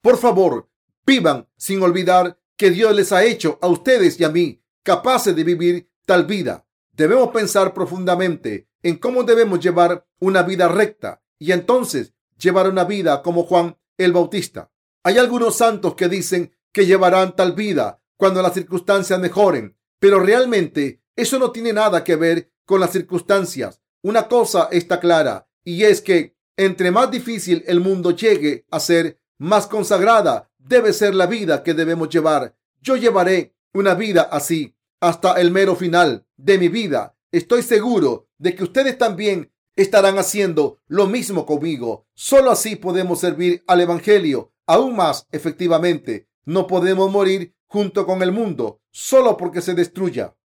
Por 0.00 0.16
favor, 0.16 0.70
vivan 1.04 1.46
sin 1.58 1.82
olvidar 1.82 2.40
que 2.56 2.70
Dios 2.70 2.96
les 2.96 3.12
ha 3.12 3.22
hecho 3.22 3.58
a 3.60 3.68
ustedes 3.68 4.18
y 4.18 4.24
a 4.24 4.30
mí 4.30 4.62
capaces 4.82 5.36
de 5.36 5.44
vivir 5.44 5.90
tal 6.06 6.24
vida. 6.24 6.66
Debemos 6.92 7.28
pensar 7.28 7.74
profundamente 7.74 8.66
en 8.82 8.96
cómo 8.96 9.24
debemos 9.24 9.60
llevar 9.60 10.06
una 10.20 10.42
vida 10.42 10.68
recta 10.68 11.22
y 11.38 11.52
entonces 11.52 12.14
llevar 12.38 12.66
una 12.66 12.84
vida 12.84 13.20
como 13.22 13.42
Juan 13.42 13.76
el 13.98 14.14
Bautista. 14.14 14.72
Hay 15.02 15.18
algunos 15.18 15.56
santos 15.56 15.94
que 15.94 16.08
dicen 16.08 16.56
que 16.72 16.86
llevarán 16.86 17.36
tal 17.36 17.52
vida 17.52 18.02
cuando 18.16 18.40
las 18.40 18.54
circunstancias 18.54 19.20
mejoren, 19.20 19.76
pero 20.00 20.18
realmente 20.18 21.02
eso 21.14 21.38
no 21.38 21.52
tiene 21.52 21.72
nada 21.72 22.02
que 22.02 22.16
ver 22.16 22.50
con 22.64 22.80
las 22.80 22.90
circunstancias. 22.90 23.80
Una 24.02 24.26
cosa 24.26 24.68
está 24.72 24.98
clara 24.98 25.46
y 25.62 25.84
es 25.84 26.00
que 26.00 26.34
entre 26.56 26.90
más 26.90 27.10
difícil 27.10 27.62
el 27.66 27.80
mundo 27.80 28.10
llegue 28.10 28.66
a 28.70 28.80
ser, 28.80 29.20
más 29.38 29.66
consagrada 29.66 30.50
debe 30.58 30.92
ser 30.92 31.14
la 31.14 31.26
vida 31.26 31.62
que 31.62 31.74
debemos 31.74 32.08
llevar. 32.08 32.56
Yo 32.80 32.96
llevaré 32.96 33.54
una 33.72 33.94
vida 33.94 34.22
así 34.22 34.74
hasta 35.00 35.40
el 35.40 35.50
mero 35.50 35.76
final 35.76 36.26
de 36.36 36.58
mi 36.58 36.68
vida. 36.68 37.16
Estoy 37.32 37.62
seguro 37.62 38.28
de 38.38 38.54
que 38.54 38.64
ustedes 38.64 38.98
también 38.98 39.52
estarán 39.76 40.18
haciendo 40.18 40.78
lo 40.86 41.06
mismo 41.06 41.46
conmigo. 41.46 42.06
Solo 42.14 42.50
así 42.50 42.76
podemos 42.76 43.20
servir 43.20 43.62
al 43.66 43.80
Evangelio 43.80 44.52
aún 44.66 44.96
más 44.96 45.26
efectivamente. 45.32 46.28
No 46.44 46.66
podemos 46.66 47.10
morir 47.10 47.54
junto 47.70 48.04
con 48.04 48.20
el 48.22 48.32
mundo 48.32 48.82
solo 48.90 49.36
porque 49.36 49.60
se 49.60 49.74
destruya. 49.74 50.36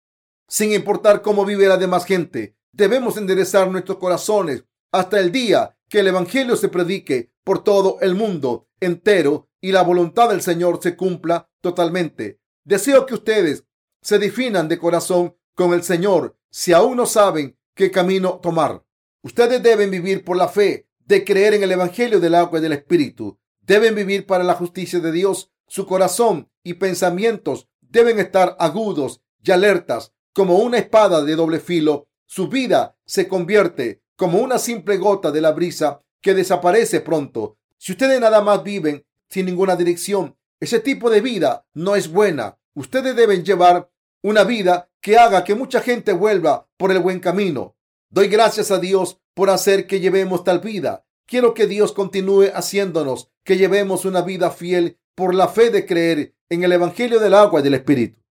Sin 0.47 0.73
importar 0.73 1.23
cómo 1.23 1.43
vive 1.43 1.67
la 1.67 1.77
demás 1.77 2.05
gente, 2.05 2.55
debemos 2.71 3.17
enderezar 3.17 3.69
nuestros 3.71 3.97
corazones 3.97 4.63
hasta 4.91 5.19
el 5.19 5.31
día 5.31 5.75
que 5.89 6.01
el 6.01 6.07
Evangelio 6.07 6.55
se 6.55 6.69
predique 6.69 7.31
por 7.43 7.63
todo 7.63 7.97
el 8.01 8.13
mundo 8.13 8.69
entero 8.79 9.49
y 9.59 9.71
la 9.71 9.81
voluntad 9.81 10.29
del 10.29 10.43
Señor 10.43 10.79
se 10.83 10.95
cumpla 10.95 11.49
totalmente. 11.61 12.39
Deseo 12.63 13.07
que 13.07 13.15
ustedes 13.15 13.65
se 14.03 14.19
definan 14.19 14.67
de 14.67 14.77
corazón 14.77 15.35
con 15.55 15.73
el 15.73 15.81
Señor 15.81 16.37
si 16.51 16.73
aún 16.73 16.95
no 16.95 17.07
saben 17.07 17.57
qué 17.73 17.89
camino 17.89 18.39
tomar. 18.39 18.85
Ustedes 19.23 19.63
deben 19.63 19.89
vivir 19.89 20.23
por 20.23 20.37
la 20.37 20.47
fe 20.47 20.87
de 20.99 21.25
creer 21.25 21.55
en 21.55 21.63
el 21.63 21.71
Evangelio 21.71 22.19
del 22.19 22.35
agua 22.35 22.59
y 22.59 22.61
del 22.61 22.73
Espíritu. 22.73 23.39
Deben 23.61 23.95
vivir 23.95 24.27
para 24.27 24.43
la 24.43 24.53
justicia 24.53 24.99
de 24.99 25.11
Dios. 25.11 25.51
Su 25.67 25.87
corazón 25.87 26.51
y 26.65 26.73
pensamientos 26.73 27.69
deben 27.79 28.19
estar 28.19 28.57
agudos 28.59 29.21
y 29.41 29.51
alertas 29.51 30.11
como 30.33 30.57
una 30.57 30.79
espada 30.79 31.23
de 31.23 31.37
doble 31.37 31.61
filo. 31.61 32.09
Su 32.25 32.49
vida 32.49 32.97
se 33.05 33.29
convierte 33.29 34.01
como 34.17 34.39
una 34.39 34.59
simple 34.59 34.97
gota 34.97 35.31
de 35.31 35.39
la 35.39 35.51
brisa 35.51 36.01
que 36.19 36.33
desaparece 36.33 36.99
pronto. 36.99 37.57
Si 37.77 37.93
ustedes 37.93 38.19
nada 38.19 38.41
más 38.41 38.63
viven 38.63 39.05
sin 39.29 39.45
ninguna 39.45 39.75
dirección. 39.75 40.37
Ese 40.59 40.79
tipo 40.79 41.09
de 41.09 41.21
vida 41.21 41.65
no 41.73 41.95
es 41.95 42.11
buena. 42.11 42.57
Ustedes 42.73 43.15
deben 43.15 43.43
llevar 43.43 43.89
una 44.21 44.43
vida 44.43 44.89
que 45.01 45.17
haga 45.17 45.43
que 45.43 45.55
mucha 45.55 45.81
gente 45.81 46.13
vuelva 46.13 46.67
por 46.77 46.91
el 46.91 46.99
buen 46.99 47.19
camino. 47.19 47.75
Doy 48.09 48.27
gracias 48.27 48.71
a 48.71 48.79
Dios 48.79 49.19
por 49.33 49.49
hacer 49.49 49.87
que 49.87 49.99
llevemos 49.99 50.43
tal 50.43 50.59
vida. 50.59 51.05
Quiero 51.25 51.53
que 51.53 51.67
Dios 51.67 51.91
continúe 51.91 52.51
haciéndonos 52.53 53.29
que 53.43 53.57
llevemos 53.57 54.05
una 54.05 54.21
vida 54.21 54.51
fiel 54.51 54.99
por 55.15 55.33
la 55.35 55.47
fe 55.47 55.69
de 55.69 55.85
creer 55.85 56.34
en 56.49 56.63
el 56.63 56.71
Evangelio 56.71 57.19
del 57.19 57.33
agua 57.33 57.59
y 57.59 57.63
del 57.63 57.73
Espíritu. 57.75 58.24